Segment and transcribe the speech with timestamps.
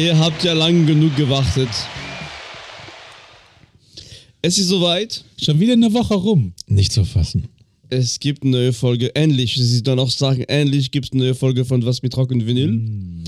[0.00, 1.68] Ihr habt ja lang genug gewartet.
[4.40, 5.22] Es ist soweit.
[5.38, 6.54] Schon wieder eine Woche rum.
[6.68, 7.48] Nicht zu fassen.
[7.90, 9.14] Es gibt eine neue Folge.
[9.14, 9.56] Endlich.
[9.56, 12.46] Sie dann auch sagen, endlich gibt es eine neue Folge von Was mit Rock und
[12.46, 12.72] Vinyl.
[12.72, 13.24] Mm.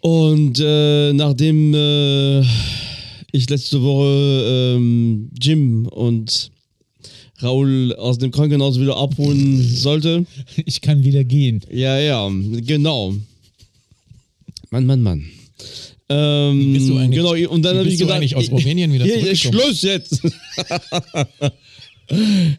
[0.00, 2.40] Und äh, nachdem äh,
[3.30, 6.50] ich letzte Woche ähm, Jim und
[7.40, 10.26] Raul aus dem Krankenhaus wieder abholen sollte.
[10.66, 11.60] Ich kann wieder gehen.
[11.70, 12.28] Ja, ja,
[12.66, 13.14] genau.
[14.70, 15.30] Mann, Mann, Mann.
[16.08, 19.34] Ähm, Bist du eigentlich, genau, und dann habe ich gedacht, eigentlich aus Rumänien wieder hier?
[19.34, 20.20] Schluss jetzt.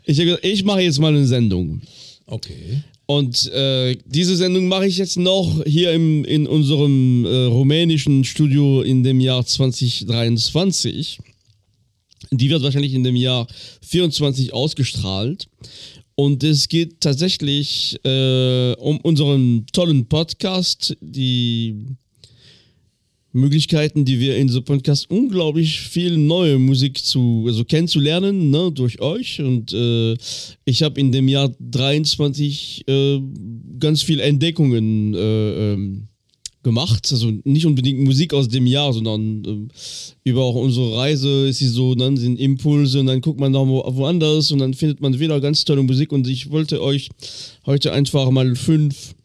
[0.05, 1.81] ich habe ich mache jetzt mal eine Sendung.
[2.25, 2.83] Okay.
[3.05, 8.81] Und äh, diese Sendung mache ich jetzt noch hier im, in unserem äh, rumänischen Studio
[8.81, 11.19] in dem Jahr 2023.
[12.31, 13.47] Die wird wahrscheinlich in dem Jahr
[13.81, 15.47] 24 ausgestrahlt.
[16.15, 21.75] Und es geht tatsächlich äh, um unseren tollen Podcast, die
[23.33, 29.01] Möglichkeiten, die wir in so Podcast unglaublich viel neue Musik zu, also kennenzulernen, ne, durch
[29.01, 29.41] euch.
[29.41, 30.15] Und äh,
[30.65, 33.19] ich habe in dem Jahr 23 äh,
[33.79, 36.07] ganz viel Entdeckungen äh, ähm,
[36.61, 37.07] gemacht.
[37.11, 41.67] Also nicht unbedingt Musik aus dem Jahr, sondern äh, über auch unsere Reise ist sie
[41.67, 45.19] so, dann sind Impulse und dann guckt man noch wo- woanders und dann findet man
[45.19, 46.11] wieder ganz tolle Musik.
[46.11, 47.09] Und ich wollte euch
[47.65, 49.15] heute einfach mal fünf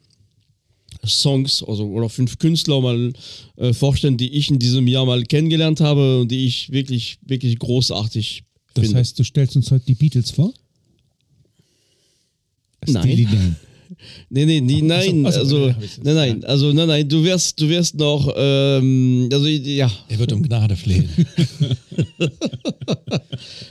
[1.08, 3.12] Songs also, oder fünf Künstler mal
[3.56, 7.58] äh, vorstellen, die ich in diesem Jahr mal kennengelernt habe und die ich wirklich, wirklich
[7.58, 8.42] großartig
[8.74, 8.98] Das finde.
[8.98, 10.52] heißt, du stellst uns heute die Beatles vor?
[12.86, 13.02] Nein.
[13.02, 13.56] Steely Dan.
[14.30, 15.68] Nee, nee, nee nein, also,
[16.02, 20.32] nein, nein, also, nein, nein, du wirst, du wirst noch, ähm, also, ja, Er wird
[20.32, 21.08] um Gnade flehen.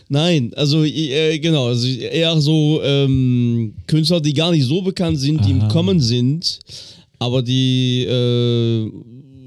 [0.09, 5.45] nein, also, äh, genau, also eher so ähm, Künstler, die gar nicht so bekannt sind,
[5.45, 5.67] die im.
[5.67, 6.59] Kommen sind,
[7.20, 8.92] aber die äh,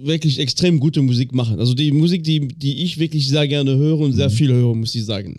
[0.03, 1.59] wirklich extrem gute Musik machen.
[1.59, 4.95] Also die Musik, die, die ich wirklich sehr gerne höre und sehr viel höre, muss
[4.95, 5.39] ich sagen.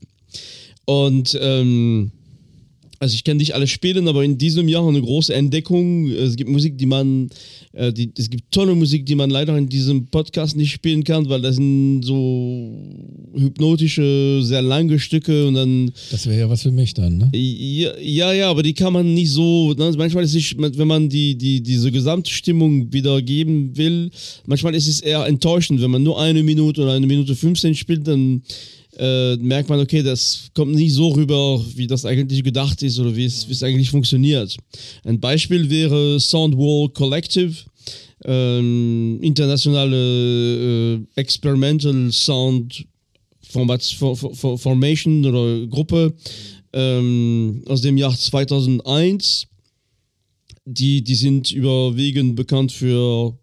[0.86, 2.12] Und ähm,
[3.02, 6.12] also ich kann nicht alles spielen, aber in diesem Jahr eine große Entdeckung.
[6.12, 7.32] Es gibt Musik, die man,
[7.74, 11.28] äh, die, es gibt tolle Musik, die man leider in diesem Podcast nicht spielen kann,
[11.28, 12.78] weil das sind so
[13.36, 17.32] hypnotische, sehr lange Stücke und dann Das wäre ja was für mich dann, ne?
[17.34, 19.74] ja, ja, ja, aber die kann man nicht so.
[19.74, 19.92] Ne?
[19.98, 24.12] Manchmal ist es, wenn man die, die, diese Gesamtstimmung wiedergeben will,
[24.46, 28.08] manchmal ist es eher enttäuschend, wenn man nur eine Minute oder eine Minute 15 spielt,
[28.08, 28.44] dann
[29.02, 33.16] äh, merkt man, okay, das kommt nicht so rüber, wie das eigentlich gedacht ist oder
[33.16, 34.56] wie es, eigentlich funktioniert.
[35.04, 37.54] Ein Beispiel wäre Soundwall Collective.
[38.24, 39.98] Ähm, internationale
[41.16, 42.86] äh, Experimental Sound
[43.50, 46.14] Format, For- For- For- Formation oder Gruppe
[46.72, 49.48] ähm, aus dem Jahr 2001.
[50.66, 53.36] Die, die sind überwiegend bekannt für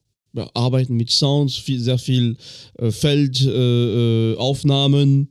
[0.55, 2.37] Arbeiten mit Sounds, viel, sehr viel
[2.79, 4.39] äh, Feldaufnahmen.
[4.39, 5.29] Aufnahmen.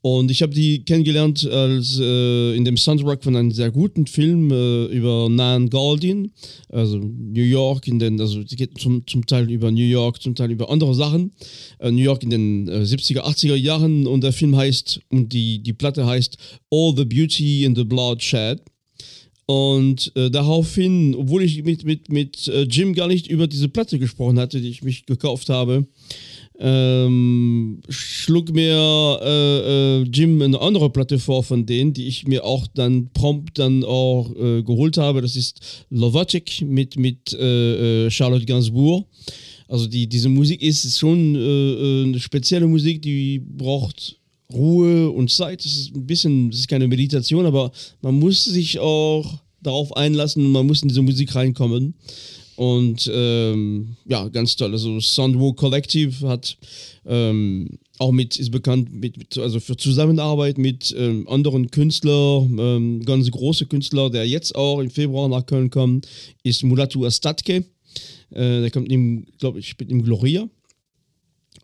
[0.00, 4.50] und ich habe die kennengelernt als äh, in dem Soundtrack von einem sehr guten Film
[4.50, 6.32] äh, über Nan Goldin,
[6.70, 10.34] also New York in den, also es geht zum, zum Teil über New York, zum
[10.34, 11.32] Teil über andere Sachen.
[11.78, 15.62] Äh, New York in den äh, 70er, 80er Jahren und der Film heißt und die,
[15.62, 16.36] die Platte heißt
[16.70, 18.60] All the Beauty in the Bloodshed.
[19.50, 23.98] Und äh, daraufhin, obwohl ich mit, mit, mit äh, Jim gar nicht über diese Platte
[23.98, 25.86] gesprochen hatte, die ich mich gekauft habe,
[26.58, 28.76] ähm, schlug mir
[29.22, 33.58] äh, äh, Jim eine andere Platte vor von denen, die ich mir auch dann prompt
[33.58, 35.22] dann auch äh, geholt habe.
[35.22, 39.06] Das ist Lovatic mit, mit äh, äh, Charlotte Gainsbourg.
[39.66, 44.18] Also die, diese Musik ist schon eine spezielle Musik, die braucht
[44.52, 45.64] Ruhe und Zeit.
[45.64, 47.70] Das ist ein bisschen, das ist keine Meditation, aber
[48.00, 51.94] man muss sich auch darauf einlassen und man muss in diese Musik reinkommen.
[52.56, 54.72] Und ähm, ja, ganz toll.
[54.72, 56.56] Also Soundwalk Collective hat
[57.06, 63.04] ähm, auch mit, ist bekannt mit, mit also für Zusammenarbeit mit ähm, anderen Künstlern, ähm,
[63.04, 66.08] ganz große Künstler, der jetzt auch im Februar nach Köln kommt,
[66.42, 67.64] ist Mulatu Astatke.
[68.30, 68.88] Äh, der kommt
[69.38, 70.48] glaube ich, spielt im Gloria.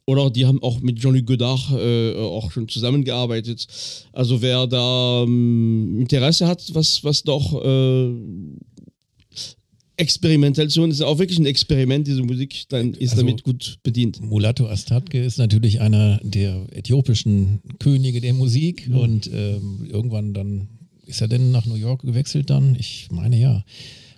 [0.06, 3.67] Oder die haben auch mit Jean-Luc Godard äh, auch schon zusammengearbeitet.
[4.12, 8.11] Also wer da ähm, Interesse hat, was, was doch äh,
[9.96, 14.20] Experimentation ist auch wirklich ein Experiment, diese Musik, dann ist Also- damit gut bedient.
[14.20, 20.69] Mulatu Astatke ist natürlich einer der äthiopischen Könige der Musik und ähm, irgendwann dann
[21.06, 22.76] ist er denn nach New York gewechselt dann?
[22.79, 23.64] Ich meine ja.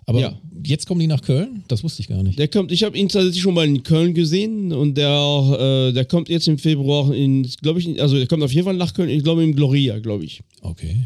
[0.06, 0.40] Aber Ja.
[0.64, 1.64] jetzt kommen die nach Köln?
[1.68, 2.38] Das wusste ich gar nicht.
[2.38, 6.04] Der kommt, ich habe ihn tatsächlich schon mal in Köln gesehen und der, äh, der
[6.04, 9.08] kommt jetzt im Februar in, glaube ich, also der kommt auf jeden Fall nach Köln,
[9.10, 10.40] ich glaube im Gloria, glaube ich.
[10.62, 10.96] Okay.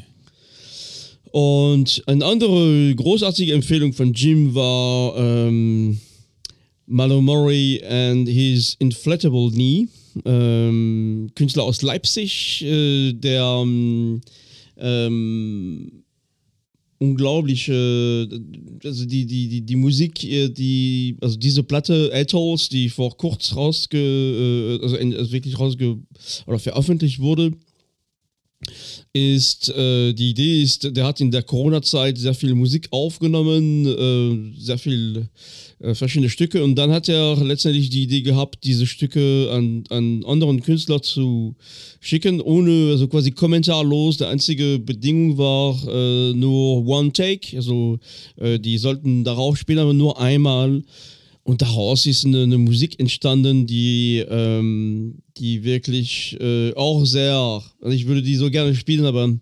[1.33, 5.99] Und eine andere großartige Empfehlung von Jim war ähm,
[6.87, 9.87] Malo Murray and his Inflatable Knee.
[10.25, 13.65] Ähm, Künstler aus Leipzig, äh, der
[14.77, 16.00] ähm,
[17.01, 18.29] ähm, unglaubliche,
[18.85, 23.55] also die, die, die, die Musik, äh, die, also diese Platte Ethos, die vor kurz
[23.55, 25.99] rausge, äh, also, in, also wirklich rausge,
[26.47, 27.53] oder veröffentlicht wurde,
[29.13, 34.61] ist, äh, die Idee ist, der hat in der Corona-Zeit sehr viel Musik aufgenommen, äh,
[34.61, 35.29] sehr viel
[35.81, 40.25] äh, verschiedene Stücke und dann hat er letztendlich die Idee gehabt, diese Stücke an, an
[40.25, 41.57] anderen Künstler zu
[42.01, 44.19] schicken, ohne, also quasi kommentarlos.
[44.19, 47.99] Die einzige Bedingung war äh, nur One Take, also
[48.37, 50.83] äh, die sollten darauf spielen, aber nur einmal.
[51.51, 57.93] Und daraus ist eine, eine Musik entstanden, die, ähm, die wirklich äh, auch sehr, also
[57.93, 59.37] ich würde die so gerne spielen, aber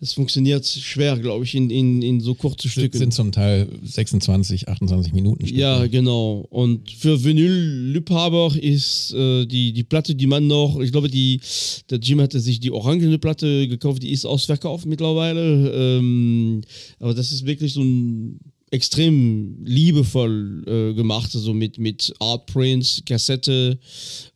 [0.00, 2.98] es funktioniert schwer, glaube ich, in, in, in so kurze Stücke.
[2.98, 5.60] Sind zum Teil 26, 28 Minuten Stücke.
[5.60, 6.44] Ja, genau.
[6.50, 11.40] Und für Vinyl-Liebhaber ist äh, die, die Platte, die man noch, ich glaube, die,
[11.88, 15.70] der Jim hatte sich die orangene Platte gekauft, die ist ausverkauft mittlerweile.
[15.72, 16.62] Ähm,
[16.98, 18.40] aber das ist wirklich so ein
[18.74, 23.78] extrem liebevoll äh, gemacht, also mit, mit Artprints, Kassette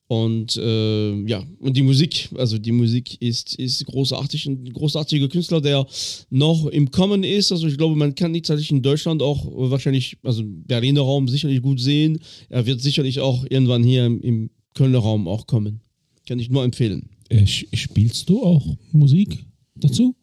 [0.07, 5.61] und äh, ja, und die Musik, also die Musik ist, ist großartig, ein großartiger Künstler,
[5.61, 5.87] der
[6.31, 7.53] noch im Kommen ist.
[7.53, 11.61] Also ich glaube, man kann ihn tatsächlich in Deutschland auch wahrscheinlich, also Berliner Raum sicherlich
[11.61, 12.21] gut sehen.
[12.49, 15.81] Er wird sicherlich auch irgendwann hier im, im Kölner Raum auch kommen.
[16.27, 17.11] Kann ich nur empfehlen.
[17.29, 19.45] Äh, spielst du auch Musik
[19.75, 20.15] dazu?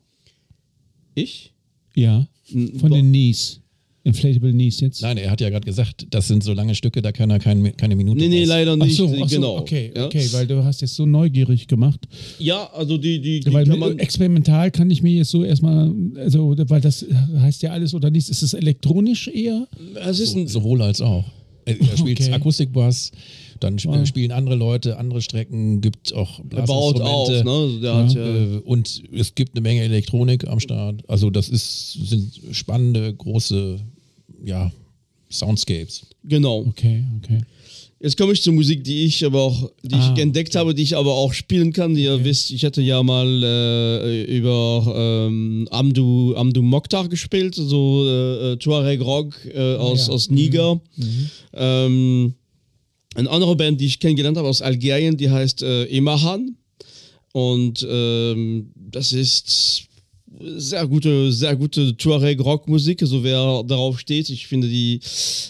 [1.14, 1.54] Ich?
[1.96, 2.28] Ja.
[2.52, 3.62] Von bo- den Knees.
[4.06, 5.02] Inflatable Knees jetzt.
[5.02, 7.76] Nein, er hat ja gerade gesagt, das sind so lange Stücke, da kann er kein,
[7.76, 8.48] keine Minute Nee, nee, raus.
[8.50, 8.96] leider Ach nicht.
[8.96, 9.58] so, ach so, genau.
[9.58, 10.06] okay, ja.
[10.06, 12.00] okay, weil du hast jetzt so neugierig gemacht.
[12.40, 14.00] ja, also die, die, die weil kann man.
[14.00, 17.04] experimental kann ich mir jetzt so erstmal, also weil das
[17.40, 18.30] heißt ja alles oder nichts.
[18.30, 19.68] Ist es elektronisch eher?
[20.08, 21.26] Es ist ein, Sowohl als auch.
[21.66, 22.32] Er, spielt Okay.
[22.32, 23.12] Akustikbass,
[23.60, 24.06] dann sp Wow.
[24.06, 27.44] spielen andere Leute andere Strecken, gibt auch er baut auf, Blasinstrumente.
[27.44, 27.52] ne?
[27.52, 31.02] Also Der hat, ja, Äh, und es gibt eine Menge Elektronik am Start.
[31.10, 33.80] Also das ist, sind spannende, große,
[34.46, 34.72] ja,
[35.30, 36.06] Soundscapes.
[36.24, 36.66] genau.
[36.68, 37.42] Okay, okay.
[38.00, 40.84] Jetzt komme ich zur Musik, die ich aber auch, die Ah, ich entdeckt habe, die
[40.84, 41.96] ich aber auch spielen kann.
[41.96, 48.52] Ihr wisst, ich hatte ja mal äh, über ähm, Amdu, Amdu Mokhtar gespielt, so äh,
[48.52, 50.14] äh, Tuareg Rock äh, aus, ja.
[50.14, 50.80] aus Niger.
[51.54, 52.36] Ähm,
[53.16, 56.58] eine andere Band, die ich kennengelernt habe aus Algerien, die heißt äh, Emahan.
[57.32, 59.88] Und ähm, das ist
[60.40, 65.00] sehr gute, sehr gute Tuareg-Rockmusik, also wer darauf steht, ich finde, die,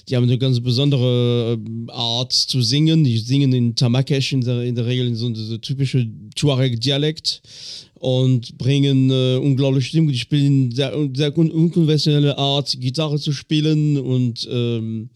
[0.07, 3.03] die haben eine ganz besondere ähm, Art zu singen.
[3.03, 7.41] Die singen in Tamakesh in der, in der Regel in so diese typische Tuareg-Dialekt
[7.95, 10.11] und bringen äh, unglaubliche Stimmung.
[10.11, 15.09] Die spielen sehr, sehr un unkonventionelle Art, Gitarre zu spielen und ähm,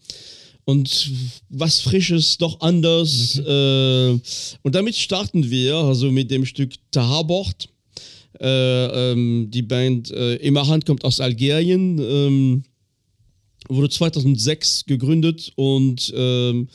[0.66, 1.10] und
[1.48, 3.38] was Frisches, doch anders.
[3.38, 4.18] Äh,
[4.62, 7.68] und damit starten wir, also mit dem Stück Tahabort.
[8.40, 12.62] Äh, ähm, die Band äh, Immerhand kommt aus Algerien, ähm,
[13.68, 16.68] wurde 2006 gegründet und ähm,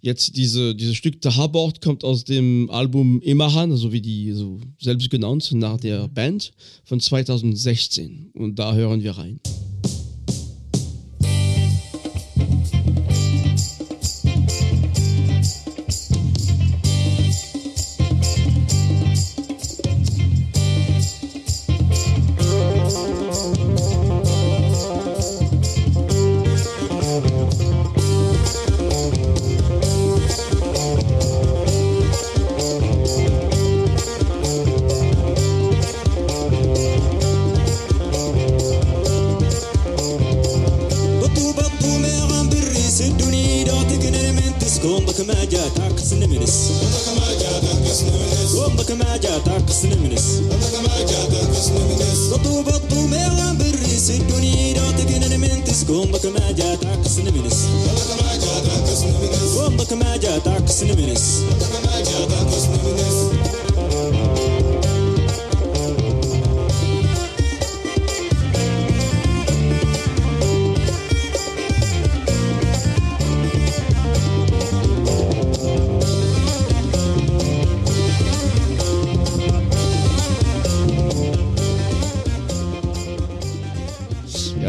[0.00, 5.10] jetzt diese, dieses Stück Tahabort kommt aus dem Album Immerhan, also wie die so selbst
[5.10, 6.52] genannt, nach der Band
[6.84, 8.30] von 2016.
[8.34, 9.40] Und da hören wir rein.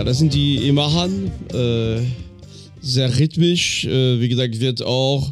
[0.10, 1.32] Das sind die Imahan.
[1.54, 2.02] Äh,
[2.82, 3.86] sehr rhythmisch.
[3.86, 5.32] Äh, wie gesagt, wird auch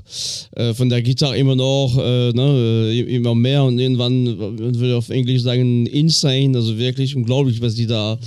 [0.57, 4.97] äh, von der Gitarre immer noch, äh, ne, äh, immer mehr und irgendwann man würde
[4.97, 8.17] auf Englisch sagen insane, also wirklich unglaublich, was die da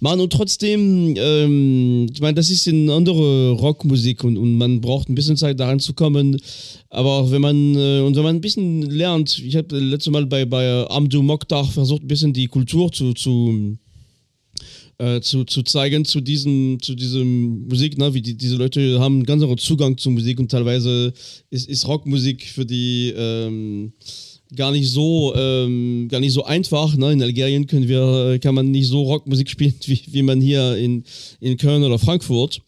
[0.00, 0.20] machen.
[0.20, 5.14] Und trotzdem, ähm, ich meine, das ist eine andere Rockmusik und, und man braucht ein
[5.14, 6.38] bisschen Zeit daran zu kommen,
[6.90, 10.26] aber auch wenn man äh, und wenn man ein bisschen lernt, ich habe letztes Mal
[10.26, 13.78] bei bei Amdu Mokhtar versucht ein bisschen die Kultur zu zu
[14.98, 18.12] äh, zu, zu zeigen zu diesem zu diesem Musik ne?
[18.14, 21.12] wie die, diese Leute haben einen ganz anderen Zugang zu Musik und teilweise
[21.50, 23.92] ist, ist Rockmusik für die ähm,
[24.56, 27.12] gar nicht so ähm, gar nicht so einfach ne?
[27.12, 30.76] in Algerien können wir äh, kann man nicht so Rockmusik spielen wie, wie man hier
[30.76, 31.04] in,
[31.40, 32.60] in Köln oder Frankfurt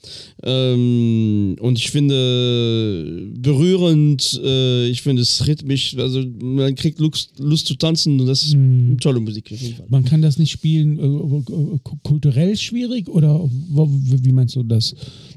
[0.43, 7.67] ähm, und ich finde berührend äh, ich finde es rhythmisch also man kriegt Lust, Lust
[7.67, 8.99] zu tanzen und das ist Mhm.
[9.01, 9.51] tolle Musik.
[9.89, 14.95] Man kann das nicht spielen, äh, äh, ku- kulturell schwierig oder wie meinst du das,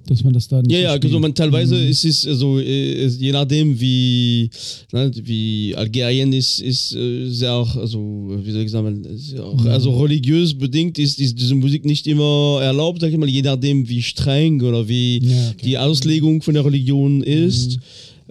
[0.07, 3.05] dass man das da nicht Ja, ja, so also man teilweise ist es also äh,
[3.07, 4.49] je nachdem wie
[4.91, 7.99] ne, wie Algerien ist ist äh, sehr also
[8.43, 12.59] wie soll ich sagen sehr, auch, also religiös bedingt ist, ist diese Musik nicht immer
[12.61, 15.65] erlaubt sag ich mal je nachdem wie streng oder wie Ja, okay.
[15.65, 17.79] die Auslegung von der Religion ist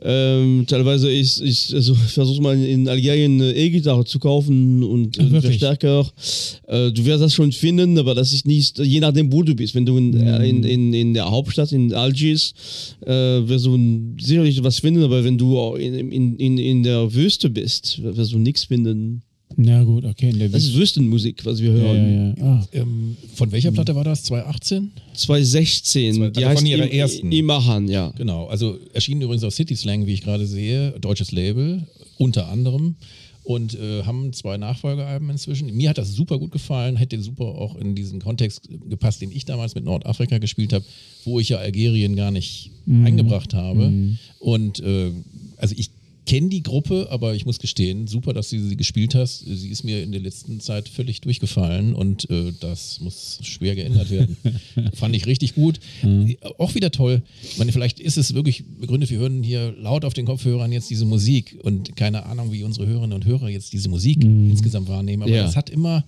[0.05, 5.25] ähm, teilweise ist, ist also versucht man in Algerien eine E-Gitarre zu kaufen und Ach,
[5.25, 5.41] einen?
[5.41, 6.11] Verstärker.
[6.67, 9.75] Äh, du wirst das schon finden, aber das ist nicht, je nachdem, wo du bist.
[9.75, 12.53] Wenn du in, äh, in, in, in der Hauptstadt, in Algiers,
[13.07, 13.79] äh, wirst du
[14.21, 18.65] sicherlich was finden, aber wenn du in, in, in der Wüste bist, wirst du nichts
[18.65, 19.23] finden.
[19.57, 20.31] Na gut, okay.
[20.31, 22.35] In der Das ist Wüstenmusik, was wir ja, hören.
[22.39, 22.53] ja, ja.
[22.61, 24.25] Ah, Ähm, von welcher Platte war das?
[24.25, 24.91] 2018?
[25.15, 27.33] 2016, Zwei- die also von heißt ihrer Im- ersten.
[27.33, 28.11] Imahan, ja.
[28.17, 31.87] Genau, also erschienen übrigens auf City Slang, wie ich gerade sehe, deutsches Label,
[32.19, 32.97] unter anderem.
[33.45, 35.75] Und äh, haben zwei Nachfolgealben inzwischen.
[35.77, 39.45] Mir hat das super gut gefallen, hätte super auch in diesen Kontext gepasst, den ich
[39.45, 40.85] damals mit Nordafrika gespielt habe,
[41.25, 43.93] wo ich ja Algerien gar nicht eingebracht habe.
[44.39, 45.11] Und äh,
[45.57, 45.91] also ich
[46.25, 49.41] kenne die Gruppe, aber ich muss gestehen, super, dass du sie gespielt hast.
[49.41, 54.11] Sie ist mir in der letzten Zeit völlig durchgefallen und äh, das muss schwer geändert
[54.11, 54.37] werden.
[54.95, 55.81] Fand ich richtig gut.
[56.59, 57.23] Auch wieder toll.
[57.43, 60.91] Ich meine, vielleicht ist es wirklich begründet, wir hören hier laut auf den Kopfhörern jetzt
[60.91, 65.23] diese Musik und keine Ahnung, wie unsere Hörerinnen und Hörer jetzt diese Musik insgesamt wahrnehmen.
[65.25, 65.43] Aber Ja.
[65.43, 66.05] das hat immer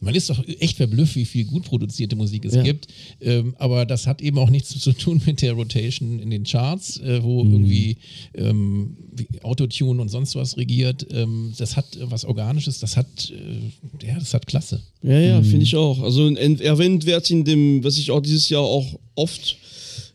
[0.00, 2.62] man ist doch echt verblüfft, wie viel gut produzierte Musik es Ja.
[2.62, 2.88] gibt.
[3.20, 6.98] Ähm, aber das hat eben auch nichts zu tun mit der Rotation in den Charts,
[7.00, 7.52] äh, wo Mhm.
[7.52, 7.96] irgendwie
[8.34, 11.06] ähm, wie Autotune und sonst was regiert.
[11.10, 14.82] Ähm, das hat was Organisches, das hat, äh, ja, das hat Klasse.
[15.02, 16.00] Ja, ja, finde ich auch.
[16.02, 19.56] Also ein erwähnt wird in dem, was ich auch dieses Jahr auch oft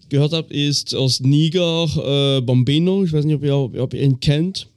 [0.10, 3.04] gehört habe, ist aus Niger äh, Bombeno.
[3.06, 4.68] Ich weiß nicht, ob ihr, ob ihr ihn kennt.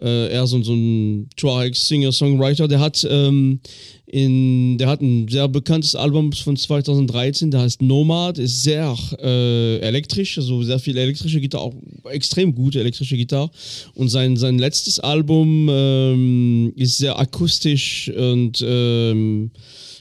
[0.00, 2.68] Äh, er ist so, so ein Tuareg Singer Songwriter.
[2.68, 3.60] Der hat ähm,
[4.06, 7.50] in, der hat ein sehr bekanntes Album von 2013.
[7.50, 8.38] Der heißt Nomad.
[8.38, 11.74] Ist sehr äh, elektrisch, also sehr viel elektrische Gitarre, auch
[12.10, 13.50] extrem gute elektrische Gitarre.
[13.94, 19.50] Und sein sein letztes Album ähm, ist sehr akustisch und ähm,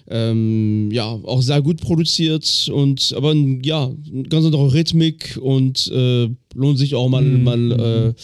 [0.10, 3.92] ähm, ja, auch sehr gut produziert und aber ja,
[4.30, 8.16] ganz andere Rhythmik und äh, lohnt sich auch mal, mal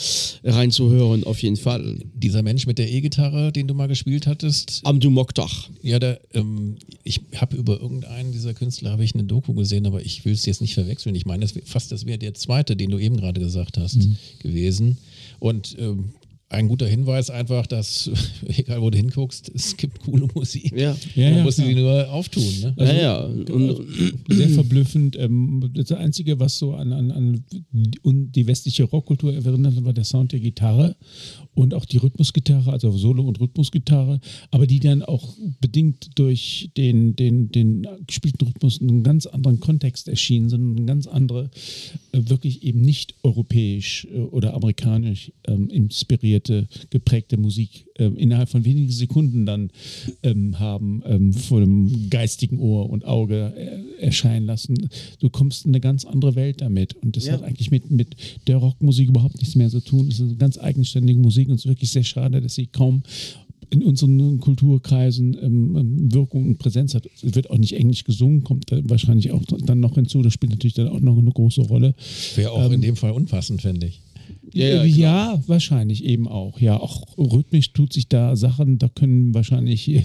[0.43, 1.99] äh, reinzuhören, auf jeden Fall.
[2.15, 5.49] Dieser Mensch mit der E-Gitarre, den du mal gespielt hattest, Amdu Mokhtar.
[5.83, 10.01] ja, da, ähm, ich habe über irgendeinen dieser Künstler habe ich eine Doku gesehen, aber
[10.01, 11.13] ich will es jetzt nicht verwechseln.
[11.13, 13.99] Ich meine, fast das wäre der zweite, den du eben gerade gesagt hast,
[14.39, 14.97] gewesen.
[15.39, 16.13] Und ähm,
[16.55, 18.09] ein guter Hinweis einfach, dass,
[18.47, 20.71] egal wo du hinguckst, es gibt coole Musik.
[20.75, 20.95] Ja.
[21.15, 21.67] Ja, Man ja, muss klar.
[21.67, 22.43] sie nur auftun.
[22.61, 22.73] Ne?
[22.77, 23.17] ja, ja.
[23.25, 23.85] Und,
[24.29, 25.17] sehr verblüffend.
[25.17, 30.31] Ähm, das Einzige, was so an, an, an die, westliche Rockkultur erinnert, war der Sound
[30.31, 30.95] der Gitarre
[31.53, 34.19] und auch die Rhythmusgitarre, also Solo- und Rhythmusgitarre,
[34.51, 39.59] aber die dann auch bedingt durch den, den, den gespielten Rhythmus in einem ganz anderen
[39.59, 41.49] Kontext erschienen sind, eine ganz andere,
[42.11, 45.69] äh, wirklich eben nicht europäisch äh, oder amerikanisch ähm,
[46.45, 49.69] inspirierte, geprägte Musik äh, innerhalb von wenigen Sekunden dann
[50.23, 54.89] ähm, haben ähm, vor dem geistigen Ohr und Auge äh, erscheinen lassen.
[55.19, 57.33] Du kommst in eine ganz andere Welt damit und das Ja.
[57.33, 58.15] hat eigentlich mit, mit
[58.47, 60.07] der Rockmusik überhaupt nichts mehr zu tun.
[60.07, 63.03] Es ist eine ganz eigenständige Musik und es ist wirklich sehr schade, dass sie kaum
[63.71, 67.07] in unseren Kulturkreisen ähm, ähm, Wirkung und Präsenz hat.
[67.15, 70.21] Es wird auch nicht englisch gesungen, kommt wahrscheinlich auch dann noch hinzu.
[70.21, 71.95] Das spielt natürlich dann auch noch eine große Rolle.
[72.35, 74.01] Wäre auch in dem Fall unpassend, finde ich.
[74.55, 76.59] Ja, ja, Äh, ja, wahrscheinlich eben auch.
[76.59, 79.87] Ja, auch rhythmisch tut sich da Sachen, da können wahrscheinlich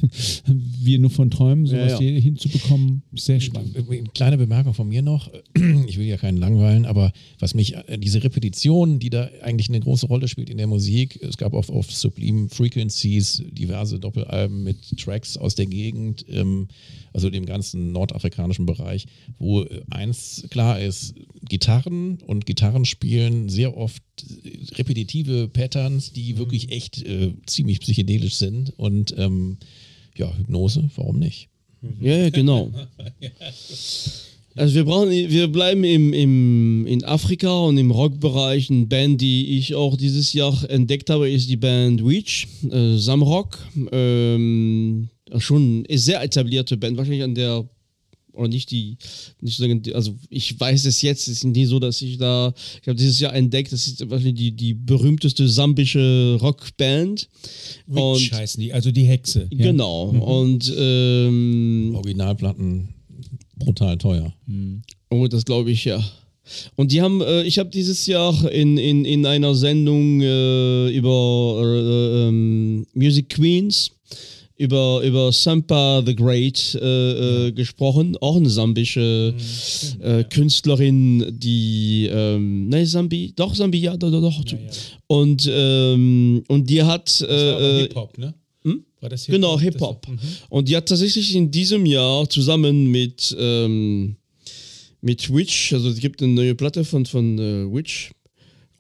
[0.82, 1.98] wir nur von träumen, sowas Ja, ja.
[1.98, 3.02] hier hinzubekommen.
[3.14, 3.76] Sehr spannend.
[3.76, 5.30] Eine kleine Bemerkung von mir noch.
[5.86, 9.80] Ich will ja keinen langweilen, aber was mich, äh, diese Repetition, die da eigentlich eine
[9.80, 14.78] große Rolle spielt in der Musik, es gab auch auf Sublime Frequencies diverse Doppelalben mit
[14.98, 16.68] Tracks aus der Gegend, ähm,
[17.12, 19.06] also dem ganzen nordafrikanischen Bereich,
[19.38, 21.14] wo äh, eins klar ist,
[21.50, 24.02] Gitarren und Gitarrenspielen sehr oft
[24.78, 28.72] repetitive Patterns, die wirklich echt äh, ziemlich psychedelisch sind.
[28.78, 29.58] Und ähm,
[30.16, 31.48] ja, Hypnose, warum nicht?
[32.00, 32.70] Ja, ja, genau.
[34.56, 38.68] Also wir brauchen, wir bleiben im, im, in Afrika und im Rockbereich.
[38.68, 43.58] Eine Band, die ich auch dieses Jahr entdeckt habe, ist die Band Weech, äh, Samrock.
[43.92, 47.64] Ähm, schon eine sehr etablierte Band, wahrscheinlich an der
[48.40, 48.96] oder nicht die,
[49.40, 49.60] nicht
[49.94, 53.20] also ich weiß es jetzt, es ist nie so, dass ich da, ich habe dieses
[53.20, 57.28] Jahr entdeckt, das ist wahrscheinlich die, die berühmteste sambische Rockband.
[57.86, 59.46] Witch heißen die, also die Hexe.
[59.50, 59.66] ja.
[59.66, 60.08] Genau.
[60.08, 62.88] Und ähm, Originalplatten
[63.56, 64.32] brutal teuer.
[65.10, 66.02] Oh, das glaube ich ja.
[66.76, 71.60] Und die haben, äh, ich habe dieses Jahr in, in, in einer Sendung äh, über
[71.62, 73.92] äh, ähm, Music Queens,
[74.60, 79.34] über, über Sampa the Great äh, äh, gesprochen, auch eine sambische
[80.02, 84.44] äh, Künstlerin, die, ähm, nein, Sambi, doch, Sambi, ja, doch, doch, doch.
[85.06, 88.34] Und, ähm, und die hat, äh, Hip-Hop, ne?
[89.00, 90.06] War das Genau, Hip-Hop.
[90.06, 90.18] mhm.
[90.50, 94.16] Und die hat tatsächlich in diesem Jahr zusammen mit, ähm,
[95.00, 98.10] mit Witch, also es gibt eine neue Platte von, von äh, Witch.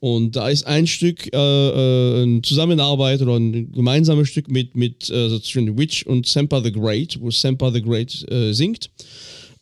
[0.00, 5.10] Und da ist ein Stück, äh, äh, eine Zusammenarbeit oder ein gemeinsames Stück mit, mit
[5.10, 8.90] äh, also zwischen Witch und Sampa the Great, wo Sampa the Great äh, singt.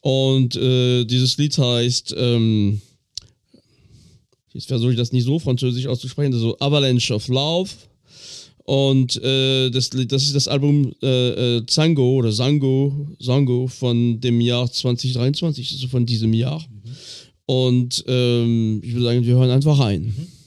[0.00, 2.80] Und äh, dieses Lied heißt, ähm,
[4.54, 7.70] jetzt versuche ich das nicht so französisch auszusprechen, also Avalanche of Love.
[8.62, 14.40] Und äh, das, das ist das Album äh, äh, Zango oder Sango, Sango von dem
[14.40, 16.62] Jahr 2023, also von diesem Jahr.
[17.50, 20.02] Und ähm, ich würde sagen, wir hören einfach rein.
[20.02, 20.37] Yeah,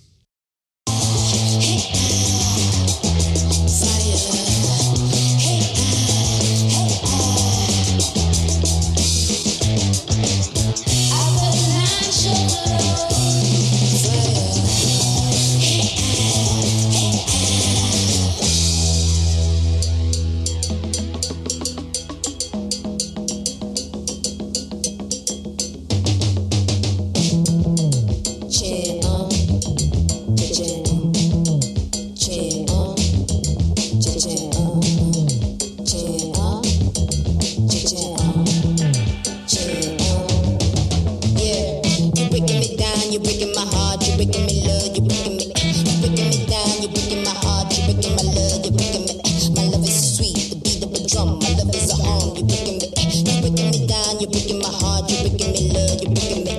[54.22, 56.54] you breaking my heart, you breaking me love, you breaking me.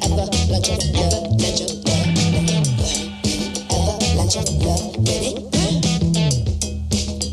[0.00, 2.16] Ever lunch of love, lunch of love,
[3.76, 5.36] ever lunch of love, ready?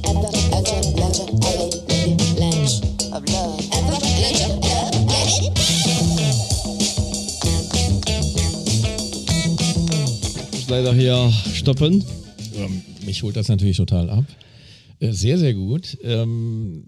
[0.04, 1.70] Ever lunch of lunch of ready,
[2.36, 2.84] lunch
[3.16, 5.48] of love, ever lunch of love, ready?
[10.52, 12.04] Ich muss leider hier stoppen.
[12.58, 14.26] Ähm, mich holt das natürlich total ab.
[15.00, 15.98] Äh, Sehr, sehr gut.
[16.04, 16.84] Ähm,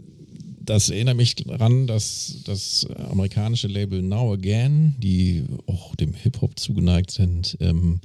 [0.65, 7.11] das erinnert mich daran, dass das amerikanische Label Now Again, die auch dem Hip-Hop zugeneigt
[7.11, 7.99] sind, ähm,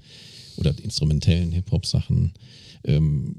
[0.57, 2.33] oder instrumentellen Hip-Hop-Sachen,
[2.85, 3.37] ähm,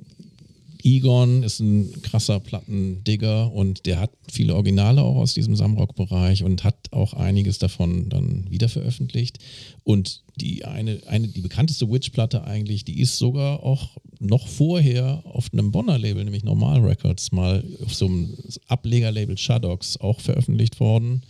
[0.83, 6.63] Egon ist ein krasser Plattendigger und der hat viele Originale auch aus diesem Samrock-Bereich und
[6.63, 9.39] hat auch einiges davon dann wieder veröffentlicht.
[9.83, 15.51] Und die eine, eine die bekannteste Witch-Platte eigentlich, die ist sogar auch noch vorher auf
[15.53, 21.23] einem Bonner Label, nämlich Normal Records, mal auf so einem Ablegerlabel Shadows auch veröffentlicht worden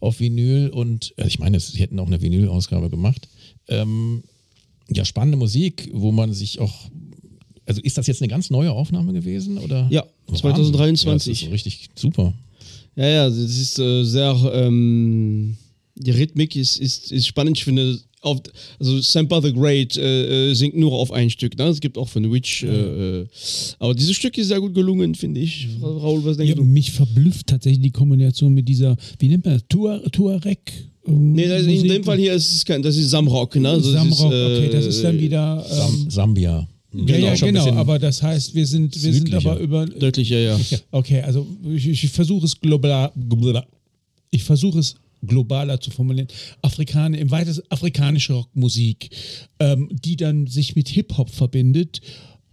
[0.00, 3.28] auf Vinyl und äh, ich meine, sie hätten auch eine Vinyl-Ausgabe gemacht.
[3.68, 4.22] Ähm,
[4.88, 6.88] ja, spannende Musik, wo man sich auch
[7.68, 9.58] also ist das jetzt eine ganz neue Aufnahme gewesen?
[9.58, 9.86] Oder?
[9.90, 10.40] Ja, Wahnsinn.
[10.40, 11.06] 2023.
[11.06, 12.34] Ja, das ist so richtig super.
[12.96, 15.56] Ja, ja, das ist äh, sehr, ähm,
[15.94, 17.56] die Rhythmik ist, ist, ist spannend.
[17.58, 18.38] Ich finde, auf,
[18.80, 21.56] also Sampa the Great äh, äh, singt nur auf ein Stück.
[21.56, 21.64] Ne?
[21.66, 22.64] Es gibt auch von Witch.
[22.64, 23.26] Äh, äh,
[23.78, 25.68] aber dieses Stück ist sehr gut gelungen, finde ich.
[25.80, 26.64] Raoul, was denkst Ja, du?
[26.64, 30.58] mich verblüfft tatsächlich die Kombination mit dieser, wie nennt man das, Tuar Tuareg?
[31.06, 33.54] ähm, Nee, das, in dem Fall hier ist es kein, das ist Samrock.
[33.54, 33.68] Ne?
[33.68, 35.64] Also Samrock, ist, äh, okay, das ist dann wieder.
[35.68, 36.68] Sam Ähm, Sambia.
[37.06, 39.86] Ja, ja, genau, aber das heißt, wir sind, wir sind aber über.
[39.86, 40.58] Deutlich, ja, ja.
[40.90, 43.12] Okay, also ich, ich versuche es global,
[44.30, 44.94] ich versuche es
[45.26, 46.28] globaler zu formulieren.
[46.62, 49.10] Afrikaner, im weitesten afrikanische Rockmusik,
[49.58, 52.00] ähm, die dann sich mit Hip-Hop verbindet,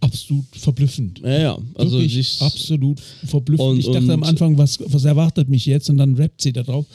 [0.00, 1.20] absolut verblüffend.
[1.20, 1.58] Ja, ja.
[1.74, 3.68] Also Wirklich absolut verblüffend.
[3.68, 5.88] Und- ich dachte am Anfang, was, was erwartet mich jetzt?
[5.90, 6.86] Und dann rappt sie da drauf.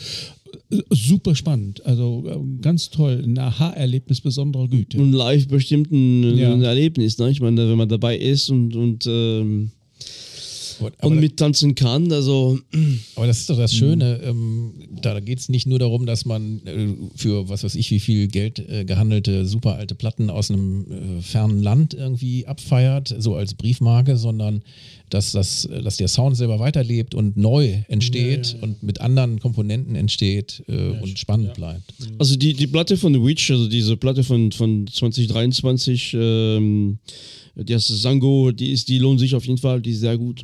[0.89, 1.85] Super spannend.
[1.85, 3.21] Also äh, ganz toll.
[3.23, 4.97] Ein Aha-Erlebnis besonderer Güte.
[4.99, 6.53] und live bestimmt ein, Ja.
[6.53, 7.17] ein Erlebnis.
[7.17, 7.29] Ne?
[7.29, 9.71] Ich meine, wenn man dabei ist und, und ähm,
[10.81, 12.11] Aber- aber- und mittanzen kann.
[12.11, 12.59] Also
[13.15, 14.19] Aber das ist doch das Schöne.
[14.23, 17.99] Ähm, da geht es nicht nur darum, dass man äh, für was weiß ich, wie
[17.99, 23.35] viel Geld äh, gehandelte super alte Platten aus einem äh, fernen Land irgendwie abfeiert, so
[23.35, 24.63] als Briefmarke, sondern
[25.09, 30.63] dass, das, dass der Sound selber weiterlebt und neu entsteht und mit anderen Komponenten entsteht
[30.67, 31.93] und spannend bleibt.
[32.17, 36.99] Also die, die Platte von The Witch, also diese Platte von, von 2023, ähm,
[37.63, 40.43] die heißt Sango, die ist, die lohnt sich auf jeden Fall, die ist sehr gut.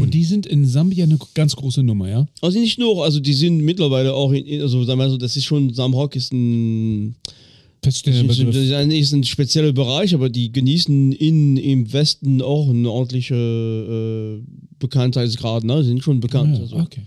[0.00, 2.26] Und die sind in Sambia eine ganz große Nummer, ja?
[2.40, 5.44] Also nicht nur, also die sind mittlerweile auch, in, also sagen wir so, das ist
[5.44, 7.14] schon, Sam Rock ist ein,
[7.82, 8.72] Feststehender ist, Begriff.
[8.72, 14.42] ein- ist ein spezieller Bereich, aber die genießen in, im Westen auch einen ordentlichen äh,
[14.78, 15.84] Bekanntheitsgrad, ne?
[15.84, 16.56] sind schon bekannt.
[16.56, 16.76] Ja, also.
[16.76, 17.02] okay.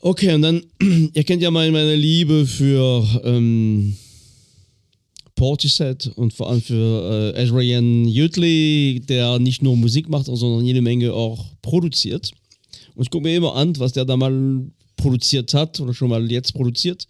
[0.00, 0.62] Okay, und dann,
[1.14, 3.94] ihr kennt ja meine, meine Liebe für ähm,
[5.42, 10.80] Portishead und vor allem für äh, Adrian Utley, der nicht nur Musik macht, sondern jede
[10.80, 12.30] Menge auch produziert.
[12.94, 14.64] Und ich gucke mir immer an, was der da mal
[14.96, 17.08] produziert hat oder schon mal jetzt produziert.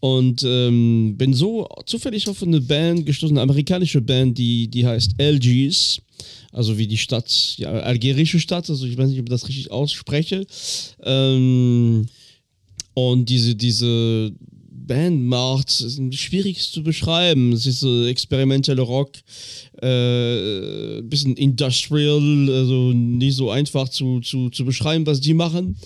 [0.00, 5.20] Und ähm, bin so zufällig auf eine Band gestoßen, eine amerikanische Band, die, die heißt
[5.20, 6.00] LGs.
[6.52, 9.70] Also wie die Stadt, ja, algerische Stadt, also ich weiß nicht, ob ich das richtig
[9.70, 10.46] ausspreche.
[11.02, 12.06] Ähm,
[12.94, 14.32] und diese, diese
[14.88, 17.52] Band macht, schwierig zu beschreiben.
[17.52, 19.12] Es ist so experimenteller Rock,
[19.80, 25.76] äh, bisschen industrial, also nicht so einfach zu, zu, zu beschreiben, was die machen.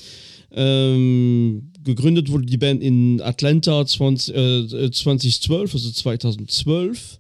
[0.54, 7.18] Ähm, gegründet wurde die Band in Atlanta 20, äh, 2012, also 2012.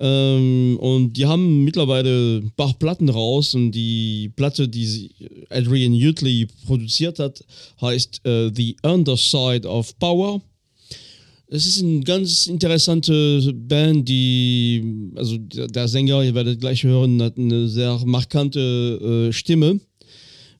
[0.00, 5.10] Ähm, und die haben mittlerweile ein paar Platten raus und die Platte, die
[5.50, 7.44] Adrian Utley produziert hat,
[7.80, 10.42] heißt äh, The Underside of Power.
[11.48, 14.82] Es ist eine ganz interessante Band, die,
[15.14, 19.78] also der, Sänger, ihr werdet gleich hören, hat eine sehr markante äh, Stimme.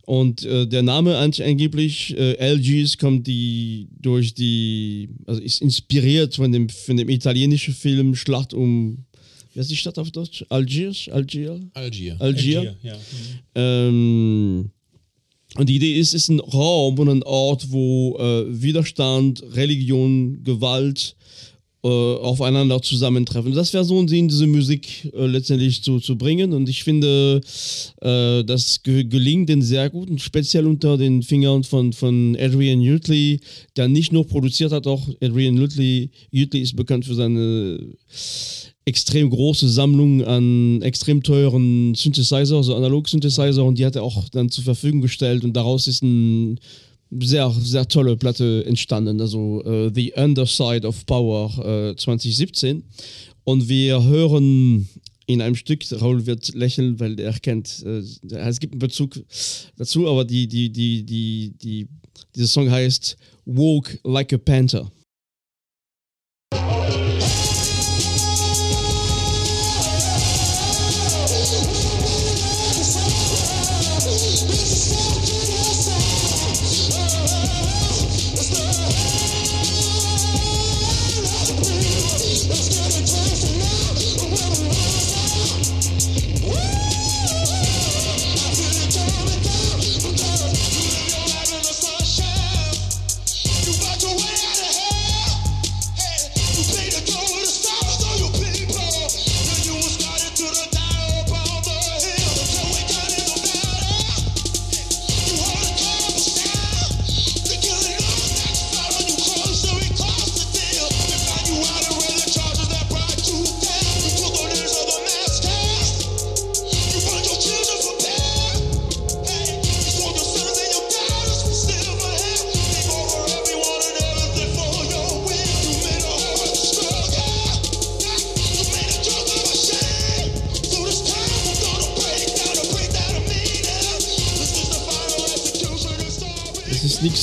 [0.07, 6.35] Und äh, der Name an- angeblich, äh, LGs, kommt die durch die, also ist inspiriert
[6.35, 8.99] von dem, von dem italienischen Film Schlacht um,
[9.55, 10.45] wie heißt die Stadt auf Deutsch?
[10.51, 11.09] Algiers?
[11.11, 11.59] Algier?
[11.73, 12.17] Algier.
[12.21, 12.77] Algier.
[12.83, 12.97] ja.
[13.55, 14.71] Ähm,
[15.57, 20.43] und die Idee ist, es ist ein Raum und ein Ort, wo äh, Widerstand, Religion,
[20.43, 21.15] Gewalt
[21.85, 23.53] äh, aufeinander zusammentreffen.
[23.53, 26.55] Das wäre so ein Sinn, diese Musik äh, letztendlich zu, zu bringen.
[26.55, 27.41] Und ich finde,
[28.01, 32.81] äh, das ge gelingt den sehr gut und speziell unter den Fingern von, von Adrian
[32.81, 33.39] Utley,
[33.77, 37.79] der nicht nur produziert hat, auch Adrian Utley ist bekannt für seine
[38.87, 44.51] extrem große Sammlung an extrem teuren Synthesizer, also Analog-Synthesizer und die hat er auch dann
[44.51, 46.57] zur Verfügung gestellt und daraus ist eine
[47.21, 52.83] sehr, sehr tolle Platte entstanden, also äh, The Underside of Power äh, 2017
[53.45, 54.89] und wir hören
[55.27, 58.03] in einem Stück, Raul wird lächeln, weil er kennt, äh,
[58.37, 59.19] es gibt einen Bezug
[59.77, 61.89] dazu, aber die, die, die, die, die,
[62.35, 63.17] dieser Song heißt
[63.47, 64.91] Walk Like a Panther.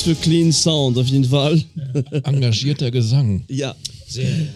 [0.02, 1.62] Ist für Clean Sound, auf jeden Fall.
[2.24, 3.44] Engagierter Gesang.
[3.48, 3.72] Ja.
[4.08, 4.48] Sehr.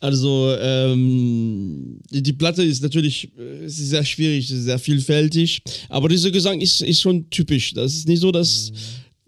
[0.00, 6.30] Also, ähm, die, die Platte ist natürlich äh, ist sehr schwierig, sehr vielfältig, aber dieser
[6.30, 7.74] Gesang ist, ist schon typisch.
[7.74, 8.72] Das ist nicht so, dass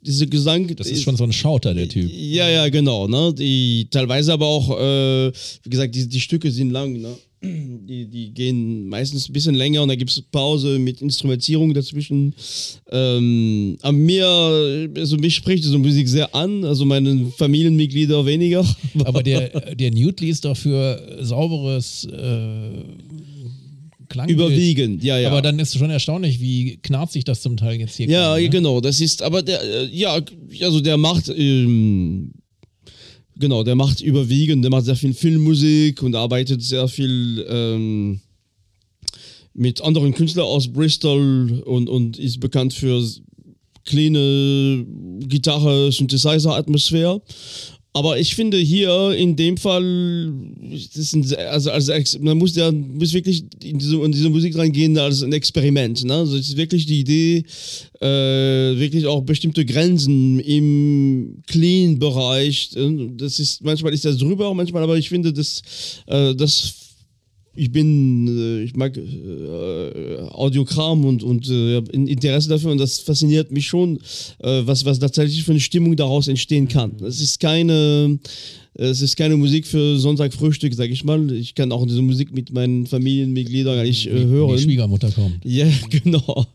[0.00, 0.74] dieser Gesang.
[0.74, 2.10] Das ist schon so ein Schauter, der Typ.
[2.10, 3.06] Ja, ja, genau.
[3.06, 3.34] Ne?
[3.34, 5.30] Die, teilweise aber auch, äh,
[5.62, 6.98] wie gesagt, die, die Stücke sind lang.
[6.98, 7.14] Ne?
[7.42, 12.34] Die, die gehen meistens ein bisschen länger und da gibt es Pause mit Instrumentierung dazwischen.
[12.90, 18.64] Ähm, aber mir, also mich spricht diese Musik sehr an, also meine Familienmitglieder weniger.
[19.04, 22.84] Aber der, der Newtley ist doch für sauberes äh,
[24.10, 24.28] Klang.
[24.28, 25.28] Überwiegend, ja, ja.
[25.30, 28.50] Aber dann ist schon erstaunlich, wie knarzig das zum Teil jetzt hier Ja, klang, ne?
[28.50, 30.18] genau, das ist, aber der, äh, ja,
[30.62, 32.32] also der macht, ähm,
[33.40, 38.20] genau, der macht überwiegend, der macht sehr viel Filmmusik und arbeitet sehr viel ähm,
[39.54, 43.04] mit anderen Künstlern aus Bristol und, und ist bekannt für
[43.84, 44.86] kleine
[45.20, 47.20] Gitarre, Synthesizer-Atmosphäre.
[47.92, 50.32] Aber ich finde hier in dem Fall,
[50.94, 54.96] das ein, also, also man muss ja muss wirklich in diese, in diese Musik reingehen
[54.96, 56.04] als ein Experiment.
[56.04, 56.14] Ne?
[56.14, 57.44] Also es ist wirklich die Idee,
[58.00, 62.70] äh, wirklich auch bestimmte Grenzen im Clean-Bereich.
[62.76, 65.62] äh, Das ist manchmal ist das drüber, manchmal, aber ich finde, das,
[66.06, 66.72] äh, das
[67.54, 73.50] ich bin, äh, ich mag äh, Audiokram und, und äh, Interesse dafür und das fasziniert
[73.50, 73.98] mich schon,
[74.38, 76.92] äh, was, was tatsächlich für eine Stimmung daraus entstehen kann.
[77.04, 78.18] Es ist keine,
[78.74, 81.32] es ist keine Musik für Sonntagfrühstück, sag ich mal.
[81.32, 84.56] Ich kann auch diese Musik mit meinen Familienmitgliedern gar nicht äh, hören.
[84.56, 85.44] die Schwiegermutter kommt.
[85.44, 86.46] Ja, genau.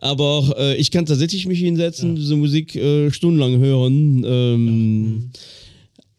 [0.00, 4.24] Aber äh, ich kann tatsächlich mich hinsetzen, diese Musik äh, stundenlang hören.
[4.24, 5.30] Ähm,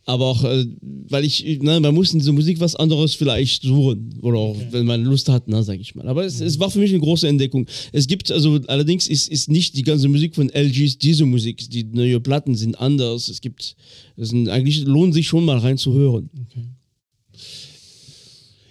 [0.07, 0.65] Aber auch, äh,
[1.09, 4.19] weil ich, ne, man muss in dieser Musik was anderes vielleicht suchen.
[4.21, 6.07] Oder auch, wenn man Lust hat, ne, sag ich mal.
[6.07, 7.65] Aber es, es war für mich eine große Entdeckung.
[7.91, 11.69] Es gibt, also allerdings ist, ist nicht die ganze Musik von LGs diese Musik.
[11.71, 13.29] Die neue Platten sind anders.
[13.29, 13.75] Es gibt,
[14.15, 16.29] es sind, eigentlich lohnt sich schon mal reinzuhören.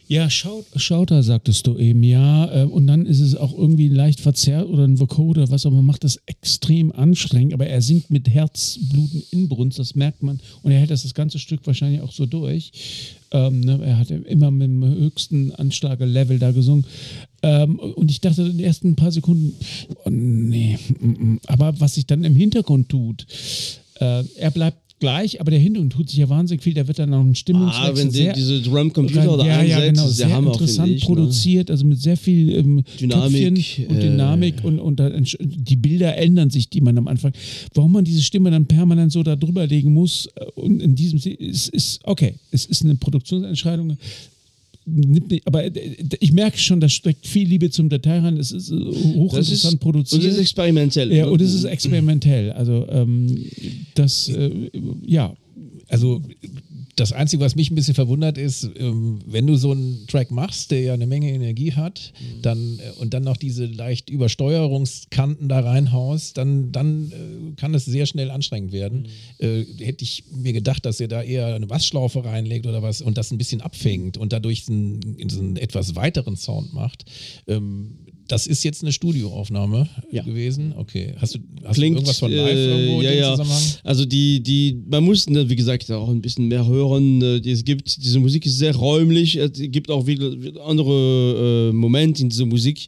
[0.06, 2.62] Ja, Schaut, Schauter sagtest du eben, ja.
[2.62, 5.82] äh, Und dann ist es auch irgendwie leicht verzerrt oder ein Vocoder, was auch immer,
[5.82, 7.54] macht das extrem anstrengend.
[7.54, 10.40] Aber er singt mit Herzbluten Inbrunst, das merkt man.
[10.62, 12.70] Und er hält das das ganze Stück wahrscheinlich auch so durch.
[13.30, 16.84] Ähm, ne, er hat immer mit dem höchsten Anschlagelevel da gesungen.
[17.42, 19.54] Ähm, und ich dachte in den ersten paar Sekunden,
[20.04, 20.78] oh, nee.
[21.00, 21.40] mm, mm.
[21.46, 23.26] Aber was sich dann im Hintergrund tut,
[24.00, 26.72] äh, er bleibt gleich, aber der Hintergrund tut sich ja wahnsinnig viel.
[26.74, 27.92] Der wird dann auch ein Stimmungswechsel.
[27.92, 30.08] Ah, wenn sehr- diese Drum-Computer da ja, ja, einsetzt, genau.
[30.08, 31.06] Sehr Hammer, interessant ich, ne?
[31.06, 35.76] produziert, also mit sehr viel ähm, Dynamik, Töpfchen und äh, Dynamik und, und entsch- die
[35.76, 37.32] Bilder ändern sich, die man am Anfang.
[37.74, 41.18] Warum man diese Stimme dann permanent so da drüber legen muss äh, und in diesem
[41.18, 43.96] Se- ist, ist okay, es ist eine Produktionsentscheidung.
[44.86, 45.70] Nicht- Aber äh,
[46.20, 48.36] ich merke schon, da steckt viel Liebe zum Detail rein.
[48.36, 50.24] Es ist äh, ist, hochinteressant und produziert.
[50.24, 51.12] das ist experimentell.
[51.12, 52.52] ja, und es ist experimentell.
[52.52, 53.46] Also ähm,
[53.94, 54.70] das, äh,
[55.06, 55.34] ja,
[55.88, 56.20] Also
[56.96, 60.70] das Einzige, was mich ein bisschen verwundert ist, ähm, wenn du so einen Track machst,
[60.70, 65.60] der ja eine Menge Energie hat, dann äh, und dann noch diese leicht Übersteuerungskanten da
[65.60, 69.08] reinhaust, dann, dann äh, kann es sehr schnell anstrengend werden.
[69.38, 73.18] Äh, hätte ich mir gedacht, dass er da eher eine Bassschlaufe reinlegt oder was und
[73.18, 77.04] das ein bisschen abfängt und dadurch einen, einen etwas weiteren Sound macht.
[77.46, 80.22] Ähm, das ist jetzt eine Studioaufnahme Ja.
[80.22, 80.72] gewesen.
[80.76, 81.14] Okay.
[81.18, 83.30] Hast du, hast Klingt, du irgendwas von live äh, irgendwo ja, ja.
[83.32, 83.62] Zusammenhang?
[83.82, 87.20] Also die, die, man muss, ne, wie gesagt, auch ein bisschen mehr hören.
[87.42, 89.36] Die- Es gibt, diese Musik ist sehr räumlich.
[89.36, 90.32] Es gibt auch wieder,
[90.64, 92.86] andere äh, Momente in dieser Musik.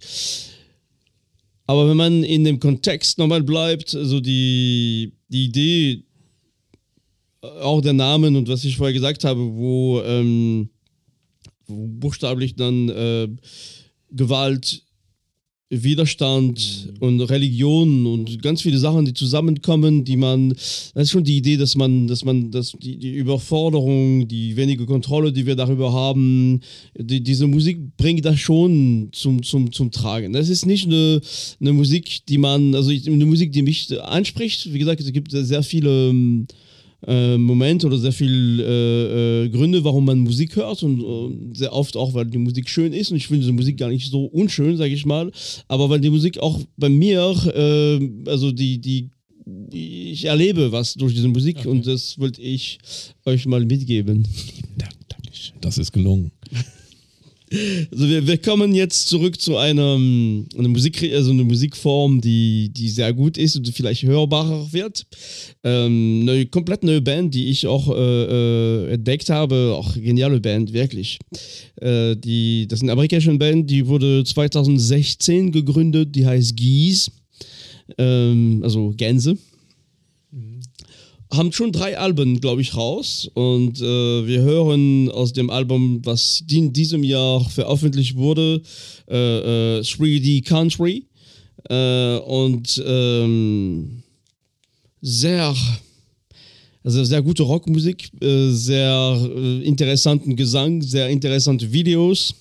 [1.67, 6.03] Aber wenn man in dem Kontext nochmal bleibt, also die, die Idee,
[7.43, 10.71] äh, auch der Namen und was ich vorher gesagt habe, wo, ähm,
[11.67, 13.29] wo buchstäblich dann äh,
[14.13, 14.85] Gewalt,
[15.69, 21.39] Widerstand und Religion und ganz viele Sachen, die zusammenkommen, die man, das ist schon die
[21.39, 25.93] Idee, dass man, dass man, dass die, die Überforderung, die wenige Kontrolle, die wir darüber
[25.93, 26.61] haben,
[26.97, 30.33] die, diese Musik bringt das schon zum, zum, zum Tragen.
[30.33, 31.21] Das ist nicht eine,
[31.61, 34.73] eine Musik, die man, also eine Musik, die mich anspricht.
[34.73, 36.47] Wie gesagt, es gibt sehr viele ähm,
[37.07, 41.73] äh, Momente oder sehr viele äh, äh, Gründe, warum man Musik hört und äh, sehr
[41.73, 44.25] oft auch, weil die Musik schön ist und ich finde diese Musik gar nicht so
[44.25, 45.31] unschön, sage ich mal,
[45.69, 49.11] aber weil die Musik auch bei mir, äh, also die, die,
[49.73, 52.79] ich erlebe was durch diese Musik und das wollte ich
[53.25, 54.27] euch mal mitgeben.
[54.77, 55.57] Dank, Dankeschön.
[55.61, 56.33] Das ist gelungen.
[57.91, 62.71] Also wir, wir kommen jetzt zurück zu einer, ähm, einer Musik, also eine Musikform, die,
[62.71, 65.07] die sehr gut ist und vielleicht hörbarer wird.
[65.65, 70.73] Ähm, eine komplett neue Band, die ich auch äh, äh, entdeckt habe, auch geniale Band,
[70.73, 71.19] wirklich.
[71.81, 77.11] Äh, die, das ist eine amerikanische Band, die wurde 2016 gegründet, die heißt Geese,
[77.99, 79.37] ähm, also Gänse
[81.33, 83.29] haben schon drei Alben, glaube ich, raus.
[83.35, 88.63] Und äh, wir hören aus dem Album, was in diesem Jahr veröffentlicht wurde,
[89.09, 91.05] äh, äh, 3D Country.
[91.69, 94.03] Äh, und ähm,
[95.01, 95.55] sehr,
[96.85, 102.35] also sehr gute Rockmusik, äh, sehr äh, interessanten Gesang, sehr interessante Videos.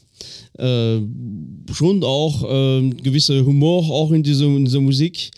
[0.58, 5.30] Schon auch äh, gewisser Humor auch in dieser, in dieser Musik.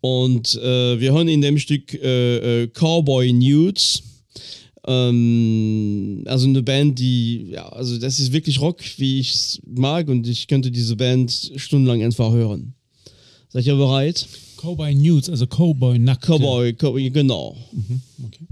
[0.00, 4.02] Und äh, wir hören in dem Stück äh, äh, Cowboy Nudes.
[4.86, 10.08] Ähm, also eine Band, die, ja, also das ist wirklich Rock, wie ich es mag
[10.08, 12.72] und ich könnte diese Band stundenlang einfach hören.
[13.50, 14.26] Seid ihr bereit?
[14.56, 16.24] Cowboy News, also Cowboy Nackt.
[16.24, 17.56] Cowboy, Cowboy genau.
[18.24, 18.46] Okay.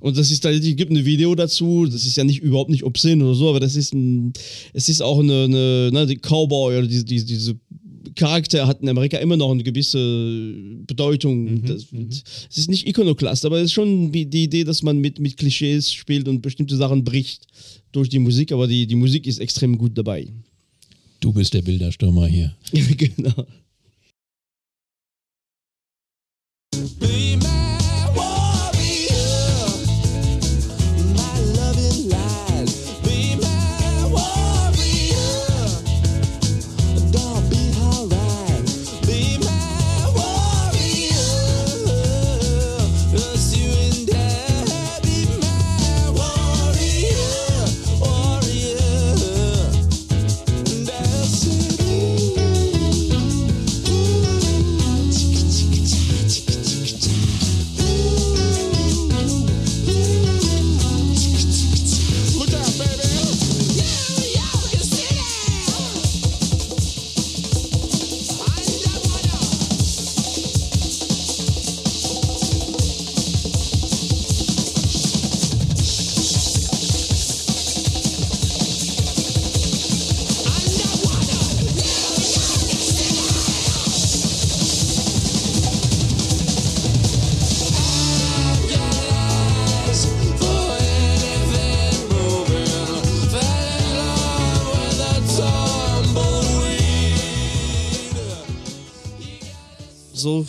[0.00, 2.84] Und das ist da, es gibt ein Video dazu, das ist ja nicht überhaupt nicht
[2.84, 4.32] obszön oder so, aber das ist ein,
[4.72, 7.60] es ist auch eine, eine ne, die Cowboy oder diese, diese, diese
[8.16, 9.98] Charakter hat in Amerika immer noch eine gewisse
[10.86, 11.62] Bedeutung.
[11.64, 11.86] das,
[12.50, 15.36] es ist nicht Ikonoclast, aber es ist schon die, die Idee, dass man mit, mit
[15.36, 17.46] Klischees spielt und bestimmte Sachen bricht
[17.92, 20.26] durch die Musik, aber die, die Musik ist extrem gut dabei.
[21.20, 22.54] Du bist der Bilderstürmer hier.
[22.72, 23.46] genau.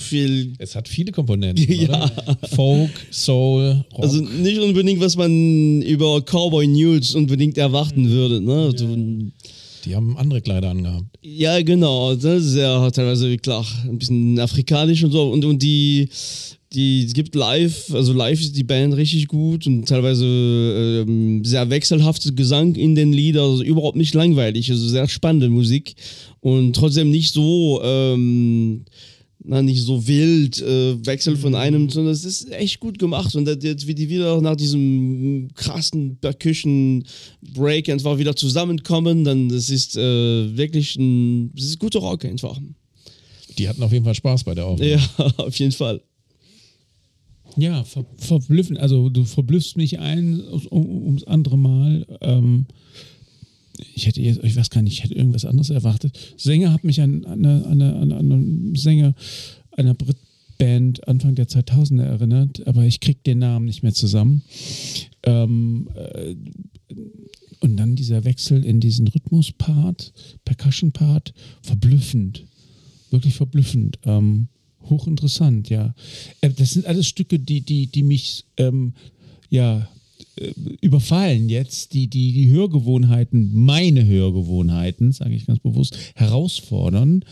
[0.08, 1.66] Viel Es hat viele Komponenten.
[1.72, 2.06] Ja.
[2.06, 2.38] Oder?
[2.56, 4.04] Folk, Soul, Rock.
[4.04, 8.42] Also nicht unbedingt, was man über Cowboy News unbedingt erwarten würde.
[8.42, 8.74] Ne?
[8.74, 9.32] Du,
[9.86, 11.06] die haben andere Kleider angehabt.
[11.22, 12.16] ja, genau.
[12.16, 15.30] Das ist ja teilweise klar ein bisschen afrikanisch und so.
[15.32, 16.10] Und, und die,
[16.74, 21.70] die es gibt live, also live ist die Band richtig gut und teilweise ähm, sehr
[21.70, 25.96] wechselhaftes Gesang in den Liedern, also überhaupt nicht langweilig, also sehr spannende Musik
[26.42, 27.82] und trotzdem nicht so.
[27.84, 28.84] Ähm,
[29.48, 33.34] na, nicht so wild, äh, Wechsel von einem, sondern es ist echt gut gemacht.
[33.34, 37.06] Und jetzt, wie die wieder nach diesem krassen Percussion
[37.54, 42.60] Break einfach wieder zusammenkommen, dann das ist äh, wirklich ein, das ist guter Rock einfach.
[43.58, 44.92] Die hatten auf jeden Fall Spaß bei der Aufnahme.
[44.92, 46.02] Ja, auf jeden Fall.
[47.56, 48.80] Ja, ver verblüffend.
[48.80, 52.06] Also du verblüffst mich ein um, ums andere Mal.
[52.22, 52.66] Ähm,
[53.94, 56.18] ich hätte jetzt, ich weiß gar nicht, ich hätte irgendwas anderes erwartet.
[56.38, 59.14] Sänger hat mich an, an, an, an einen Sänger
[59.72, 64.42] einer Brit-Band Anfang der 2000er erinnert, aber ich krieg den Namen nicht mehr zusammen.
[65.24, 66.36] Ähm, äh,
[67.60, 70.14] und dann dieser Wechsel in diesen Rhythmus-Part,
[70.46, 72.46] Percussion-Part, verblüffend.
[73.10, 74.00] Wirklich verblüffend.
[74.04, 74.48] Ähm,
[74.84, 75.94] hochinteressant, ja.
[76.42, 78.94] Äh, das sind alles Stücke, die, die, die mich ähm,
[79.50, 79.88] ja
[80.82, 87.24] überfallen jetzt, die, die die Hörgewohnheiten, meine Hörgewohnheiten, sage ich ganz bewusst, herausfordern.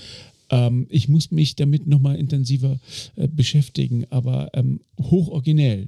[0.49, 2.79] Ähm, ich muss mich damit nochmal intensiver
[3.15, 5.87] äh, beschäftigen, aber ähm, hochoriginell.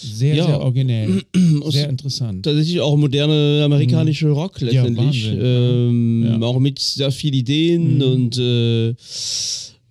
[0.00, 0.46] Sehr, Ja.
[0.46, 1.22] sehr originell.
[1.70, 2.44] sehr interessant.
[2.44, 5.26] Tatsächlich auch moderne amerikanische Rock letztendlich.
[5.26, 5.40] Wahnsinn.
[5.42, 6.40] ähm, Ja.
[6.46, 8.94] Auch mit sehr vielen Ideen und äh,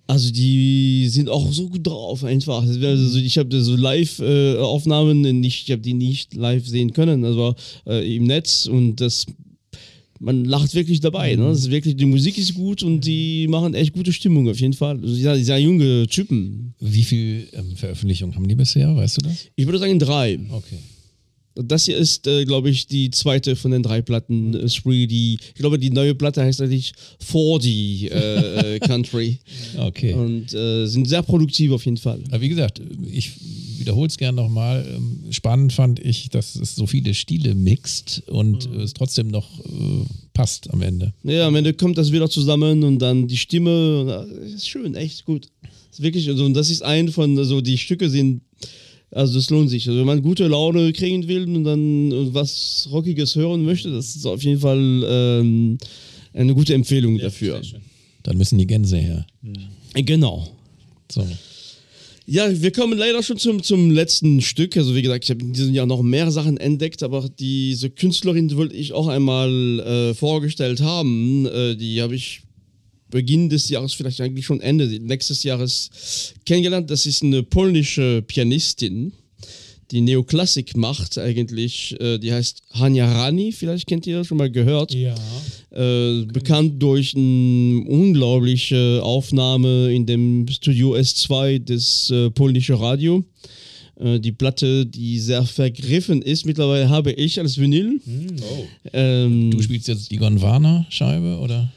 [0.08, 2.62] also die sind auch so gut drauf einfach.
[2.62, 7.54] Also ich habe so Live-Aufnahmen, ich habe die nicht live sehen können, also
[7.86, 9.26] äh, im Netz und das
[10.18, 11.36] man lacht wirklich dabei.
[11.36, 11.44] Ne?
[11.44, 14.72] Das ist wirklich, die Musik ist gut und die machen echt gute Stimmung auf jeden
[14.72, 14.98] Fall.
[14.98, 16.74] Also sehr, sehr junge Typen.
[16.80, 18.96] Wie viel ähm, Veröffentlichungen haben die bisher?
[18.96, 19.46] Weißt du das?
[19.54, 20.40] Ich würde sagen drei.
[20.50, 20.78] Okay.
[21.64, 24.54] Das hier ist, äh, glaube ich, die zweite von den drei Platten.
[24.54, 29.38] Äh, Spree, die, ich glaube, die neue Platte heißt eigentlich 40 äh, äh, Country.
[29.76, 30.14] Okay.
[30.14, 32.20] Und äh, sind sehr produktiv auf jeden Fall.
[32.30, 33.32] Aber wie gesagt, ich
[33.78, 34.86] wiederhole es gerne nochmal.
[34.96, 38.80] Ähm, Spannend fand ich, dass es so viele Stile mixt und Mhm.
[38.80, 41.12] es trotzdem noch äh, passt am Ende.
[41.22, 44.26] Ja, am Ende kommt das wieder zusammen und dann die Stimme.
[44.54, 45.48] Ist schön, echt gut.
[45.90, 48.42] Ist wirklich, also, und das ist ein von, also die Stücke sind,
[49.10, 49.88] also das lohnt sich.
[49.88, 54.16] Also wenn man gute Laune kriegen will und dann äh, was Rockiges hören möchte, das
[54.16, 55.78] ist auf jeden Fall ähm,
[56.34, 57.60] eine gute Empfehlung dafür.
[58.22, 59.26] Dann müssen die Gänse her.
[59.94, 60.48] Genau.
[61.10, 61.26] So.
[62.26, 64.76] Ja, wir kommen leider schon zum, zum letzten Stück.
[64.76, 68.54] Also wie gesagt, ich habe in diesem Jahr noch mehr Sachen entdeckt, aber diese Künstlerin
[68.54, 71.46] wollte ich auch einmal äh, vorgestellt haben.
[71.46, 72.42] Äh, die habe ich
[73.10, 76.90] Beginn des Jahres, vielleicht eigentlich schon Ende nächstes Jahres kennengelernt.
[76.90, 79.12] Das ist eine polnische Pianistin,
[79.90, 81.98] die Neoklassik macht eigentlich.
[82.00, 84.92] Äh, die heißt Hanya Rani, vielleicht kennt ihr schon mal gehört.
[84.94, 85.14] Ja.
[85.70, 93.24] Äh, bekannt durch eine unglaubliche Aufnahme in dem Studio S2 des äh, polnischen Radio.
[93.98, 98.00] Äh, die Platte, die sehr vergriffen ist, mittlerweile habe ich als Vinyl.
[98.92, 101.72] Ähm, Du spielst jetzt die Gondwana-Scheibe oder?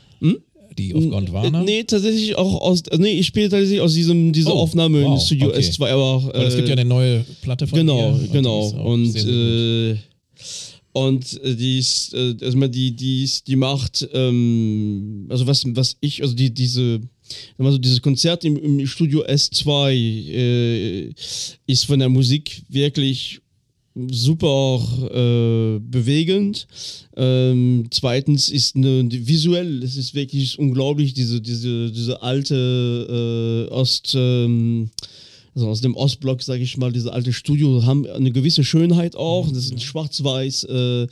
[0.77, 1.63] Die auf Gondwana?
[1.63, 2.83] Nee, tatsächlich auch aus.
[2.89, 5.59] Also nee, ich spiele tatsächlich aus diesem, dieser Oh, Aufnahme wow, in Studio okay.
[5.59, 6.31] S2, aber.
[6.33, 8.27] Weil es gibt ja eine neue Platte von Genau, ihr.
[8.31, 8.67] genau.
[8.69, 9.97] Und, sehr, sehr gut.
[9.97, 9.99] äh,
[10.93, 15.95] und äh, die ist, äh, also die, die ist, die macht, ähm, also was, was
[16.01, 16.99] ich, also die, diese,
[17.57, 21.09] also dieses Konzert im, im Studio S2 äh,
[21.67, 23.39] ist von der Musik wirklich
[23.95, 24.81] super
[25.11, 26.67] äh, bewegend.
[27.15, 34.13] Ähm, zweitens ist eine, visuell, es ist wirklich unglaublich, diese, diese, diese alte äh, Ost,
[34.15, 34.89] ähm,
[35.53, 39.51] also aus dem Ostblock, sage ich mal, diese alte Studio haben eine gewisse Schönheit auch.
[39.51, 41.07] Das sind schwarz-weiß äh,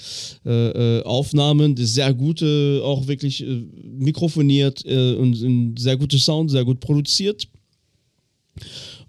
[0.45, 6.80] äh, äh, Aufnahmen, sehr gute, auch wirklich äh, mikrofoniert und sehr guter Sound, sehr gut
[6.80, 7.49] produziert.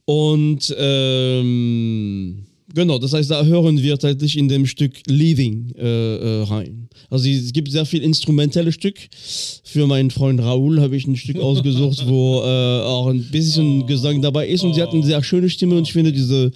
[0.04, 6.42] Und ähm, genau, das heißt, da hören wir tatsächlich in dem Stück Leaving äh, äh,
[6.44, 6.88] rein.
[7.08, 8.96] Also es gibt sehr viel instrumentelle Stück.
[9.64, 14.22] Für meinen Freund Raoul habe ich ein Stück ausgesucht, wo äh, auch ein bisschen Gesang
[14.22, 14.62] dabei ist.
[14.62, 16.52] Und sie hat eine sehr schöne Stimme und ich finde, diese,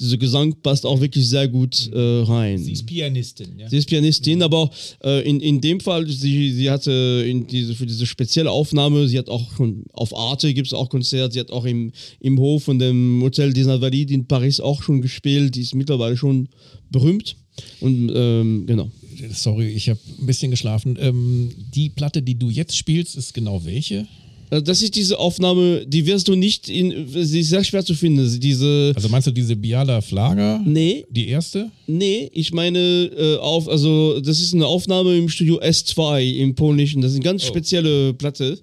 [0.00, 2.58] diese Gesang passt auch wirklich sehr gut äh, rein.
[2.58, 3.68] Sie ist Pianistin, ja.
[3.68, 4.70] Sie ist Pianistin, aber
[5.02, 9.18] äh, in, in dem Fall, sie, sie hatte in diese, für diese spezielle Aufnahme, sie
[9.18, 12.64] hat auch schon auf Arte gibt es auch Konzert, sie hat auch im, im Hof
[12.64, 16.48] von dem Hotel des Invalides in Paris auch schon gespielt, die ist mittlerweile schon
[16.90, 17.36] berühmt.
[17.80, 18.90] Und ähm, genau.
[19.32, 20.96] Sorry, ich habe ein bisschen geschlafen.
[21.00, 24.06] Ähm, die Platte, die du jetzt spielst, ist genau welche?
[24.50, 27.94] Äh, Das ist diese Aufnahme, die wirst du nicht in, sie ist sehr schwer zu
[27.94, 28.40] finden.
[28.40, 30.60] Diese, Also meinst du diese Biala Flager?
[30.64, 31.70] nee, Die erste?
[31.86, 32.78] Nee, ich meine
[33.16, 37.02] äh, auf, also das ist eine Aufnahme im Studio S2 im Polnischen.
[37.02, 38.58] Das ist eine ganz spezielle Platte,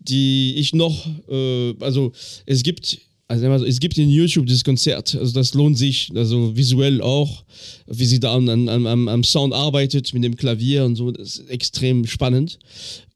[0.00, 2.12] die ich noch, äh, also
[2.46, 2.98] es gibt,
[3.28, 6.56] also sagen wir so, es gibt in YouTube dieses Konzert, also das lohnt sich, also
[6.56, 7.44] visuell auch,
[7.86, 11.50] wie sie da an, am, am Sound arbeitet mit dem Klavier und so, das ist
[11.50, 12.58] extrem spannend.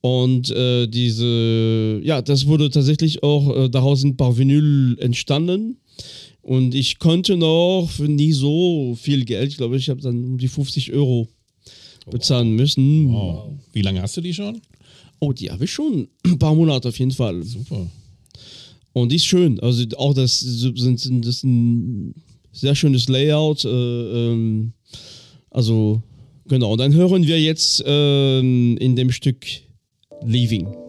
[0.05, 5.79] Und äh, diese, ja, das wurde tatsächlich auch, äh, daraus sind ein paar Vinyl entstanden.
[6.43, 10.37] Und ich konnte noch für nie so viel Geld, ich glaube, ich habe dann um
[10.37, 11.27] die 50 Euro
[12.11, 13.15] bezahlen müssen.
[13.15, 13.55] Oh.
[13.73, 14.61] Wie lange hast du die schon?
[15.21, 17.43] Oh, die habe ich schon ein paar Monate auf jeden Fall.
[17.43, 17.87] Super.
[18.93, 19.59] Und die ist schön.
[19.61, 22.15] Also auch das sind, das ist ein
[22.53, 23.65] sehr schönes Layout.
[23.65, 24.75] Äh, ähm,
[25.49, 26.03] also
[26.47, 26.73] genau.
[26.73, 29.47] Und dann hören wir jetzt ähm, in dem Stück
[30.25, 30.84] Leaving.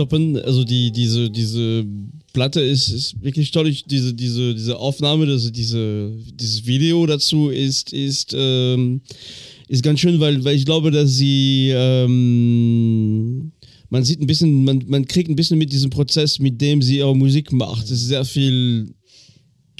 [0.00, 0.36] Stoppen.
[0.38, 1.84] Also die, diese, diese
[2.32, 3.68] Platte ist, ist wirklich toll.
[3.68, 9.02] Ich, diese, diese, diese Aufnahme, also diese, dieses Video dazu ist, ist, ähm,
[9.68, 13.52] ist ganz schön, weil, weil ich glaube, dass sie ähm,
[13.90, 16.98] man sieht ein bisschen, man, man kriegt ein bisschen mit diesem Prozess, mit dem sie
[16.98, 17.84] ihre Musik macht.
[17.84, 18.94] Es ist sehr viel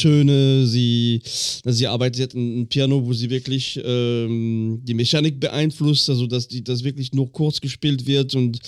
[0.00, 1.20] Töne, sie,
[1.64, 6.64] also sie arbeitet ein, Piano, wo sie wirklich ähm, die Mechanik beeinflusst, also dass die,
[6.64, 8.58] das wirklich nur kurz gespielt wird und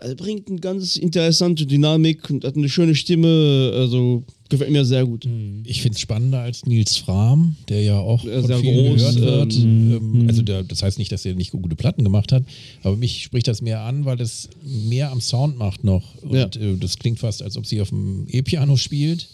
[0.00, 5.04] äh, bringt eine ganz interessante Dynamik und hat eine schöne Stimme, also gefällt mir sehr
[5.06, 5.26] gut.
[5.64, 9.54] Ich finde es spannender als Nils Fram, der ja auch sehr groß, gehört wird.
[9.56, 12.44] ähm, Ähm, also der, das heißt nicht, dass er nicht gute Platten gemacht hat,
[12.82, 16.04] aber mich spricht das mehr an, weil es mehr am Sound macht noch.
[16.22, 16.44] Und Ja.
[16.60, 19.28] äh, das klingt fast, als ob sie auf dem E-Piano spielt.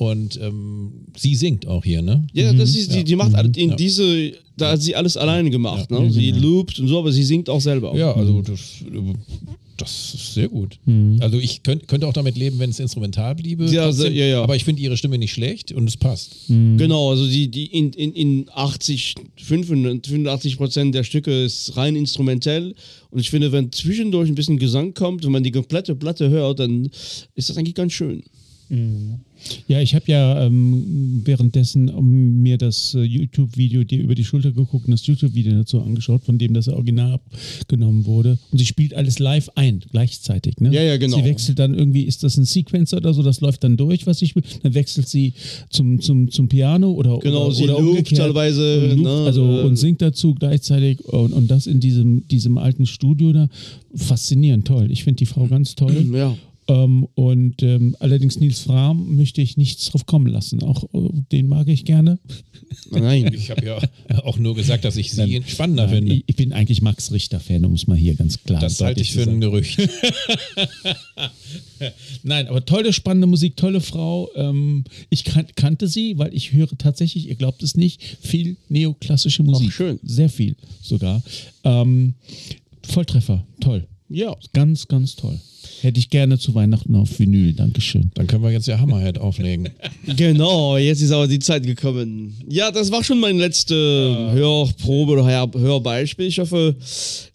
[0.00, 2.26] Und ähm, sie singt auch hier, ne?
[2.32, 5.90] Ja, das ist, die, die macht alle- in diese, da hat sie alles alleine gemacht.
[5.90, 6.10] Ne?
[6.10, 7.94] Sie loopt und so, aber sie singt auch selber.
[7.94, 9.12] Ja, also das, äh,
[9.76, 10.78] das ist sehr gut.
[11.20, 13.66] Also ich könnt, könnte auch damit leben, wenn es instrumental bliebe.
[13.66, 14.42] Ja, trotzdem, ja, ja.
[14.42, 16.36] Aber ich finde ihre Stimme nicht schlecht und es passt.
[16.48, 22.74] Genau, also die, die in, in, in 80, 85 Prozent der Stücke ist rein instrumentell.
[23.10, 26.58] Und ich finde, wenn zwischendurch ein bisschen Gesang kommt, wenn man die komplette Platte hört,
[26.60, 26.88] dann
[27.34, 28.22] ist das eigentlich ganz schön.
[29.66, 34.52] Ja, ich habe ja ähm, währenddessen um, mir das äh, YouTube-Video dir über die Schulter
[34.52, 37.18] geguckt und das YouTube-Video dazu angeschaut, von dem das Original
[37.60, 38.38] abgenommen wurde.
[38.52, 40.60] Und sie spielt alles live ein, gleichzeitig.
[40.60, 40.72] Ne?
[40.72, 41.16] Ja, ja, genau.
[41.16, 44.18] Sie wechselt dann irgendwie, ist das ein Sequencer oder so, das läuft dann durch, was
[44.18, 44.62] sie spielt.
[44.62, 45.32] Dann wechselt sie
[45.70, 49.42] zum, zum, zum Piano oder Genau, oder, sie oder loopt teilweise, Und loopt, ne, also
[49.42, 53.48] äh, und singt dazu gleichzeitig und, und das in diesem, diesem alten Studio da.
[53.94, 54.90] Faszinierend, toll.
[54.92, 56.06] Ich finde die Frau ganz toll.
[56.12, 56.36] Ja.
[56.70, 60.62] Ähm, und ähm, allerdings Nils Fram möchte ich nichts drauf kommen lassen.
[60.62, 62.20] Auch äh, den mag ich gerne.
[62.90, 63.32] Nein.
[63.34, 63.80] Ich habe ja
[64.22, 66.22] auch nur gesagt, dass ich sie spannender Nein, finde.
[66.24, 69.12] ich, bin eigentlich Max Richter-Fan, um es mal hier ganz klar Das und halte ich
[69.12, 69.40] für ein sagen.
[69.40, 69.80] Gerücht.
[72.22, 74.28] Nein, aber tolle, spannende Musik, tolle Frau.
[74.36, 79.42] Ähm, ich kan kannte sie, weil ich höre tatsächlich, ihr glaubt es nicht, viel neoklassische
[79.42, 79.72] Musik.
[79.72, 79.98] schön.
[80.04, 81.20] Sehr viel sogar.
[81.64, 82.14] Ähm,
[82.86, 83.88] Volltreffer, toll.
[84.08, 84.36] Ja.
[84.52, 85.40] Ganz, ganz toll.
[85.82, 87.52] Hätte ich gerne zu Weihnachten auf Vinyl.
[87.52, 88.10] Dankeschön.
[88.14, 89.68] Dann können wir jetzt ja Hammerhead auflegen.
[90.16, 92.34] Genau, jetzt ist aber die Zeit gekommen.
[92.48, 93.74] Ja, das war schon mein letzte
[94.32, 96.26] Hörprobe oder Hör Hörbeispiel.
[96.26, 96.74] Ich hoffe,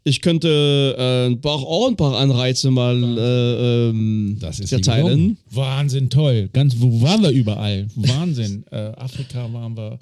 [0.03, 5.37] ich könnte äh, ein paar, auch ein paar Anreize mal äh, ähm, Das ist verteilen.
[5.51, 6.49] Wahnsinn, toll.
[6.53, 7.87] Ganz, wo waren wir überall?
[7.95, 8.65] Wahnsinn.
[8.71, 9.99] äh, Afrika waren wir,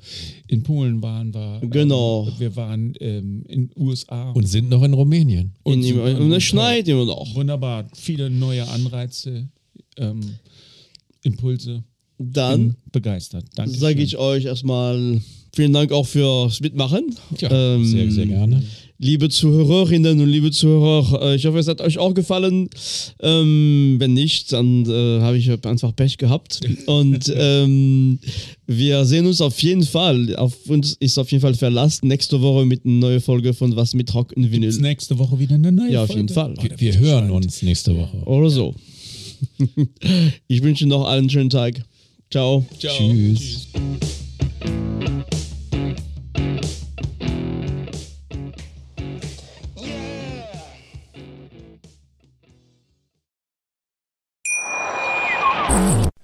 [0.48, 1.60] in Polen waren wir.
[1.62, 2.28] Ähm, Genau.
[2.38, 4.32] Wir waren ähm, in USA.
[4.32, 5.52] Und sind noch in Rumänien.
[5.64, 7.34] Und, und, und es schneit immer noch.
[7.36, 7.86] Wunderbar.
[7.94, 9.48] Viele neue Anreize,
[9.98, 10.22] ähm,
[11.24, 11.84] Impulse.
[12.20, 13.46] Dann begeistert.
[13.56, 13.78] Danke.
[13.78, 15.22] sage ich euch erstmal
[15.54, 17.16] vielen Dank auch fürs Mitmachen.
[17.40, 18.64] Ja, Ähm, sehr, sehr gerne.
[19.00, 22.70] Liebe Zuhörerinnen und liebe Zuhörer, äh, ich hoffe, es hat euch auch gefallen.
[23.22, 26.62] Ähm, wenn nicht, dann äh, habe ich einfach Pech gehabt.
[26.86, 28.20] Und ähm,
[28.68, 30.36] wir sehen uns auf jeden Fall.
[30.36, 33.94] Auf uns ist auf jeden Fall Verlass nächste Woche mit einer neuen Folge von Was
[33.94, 34.70] mit Rock und Vinyl.
[34.70, 36.22] Bis nächste Woche wieder eine neue Ja, auf Folge.
[36.22, 36.56] jeden Fall.
[36.62, 38.18] Wir, wir hören uns nächste Woche.
[38.26, 38.76] Oder so.
[40.48, 41.84] ich wünsche noch allen einen schönen Tag.
[42.30, 42.66] Ciao.
[42.80, 43.68] Tschüss.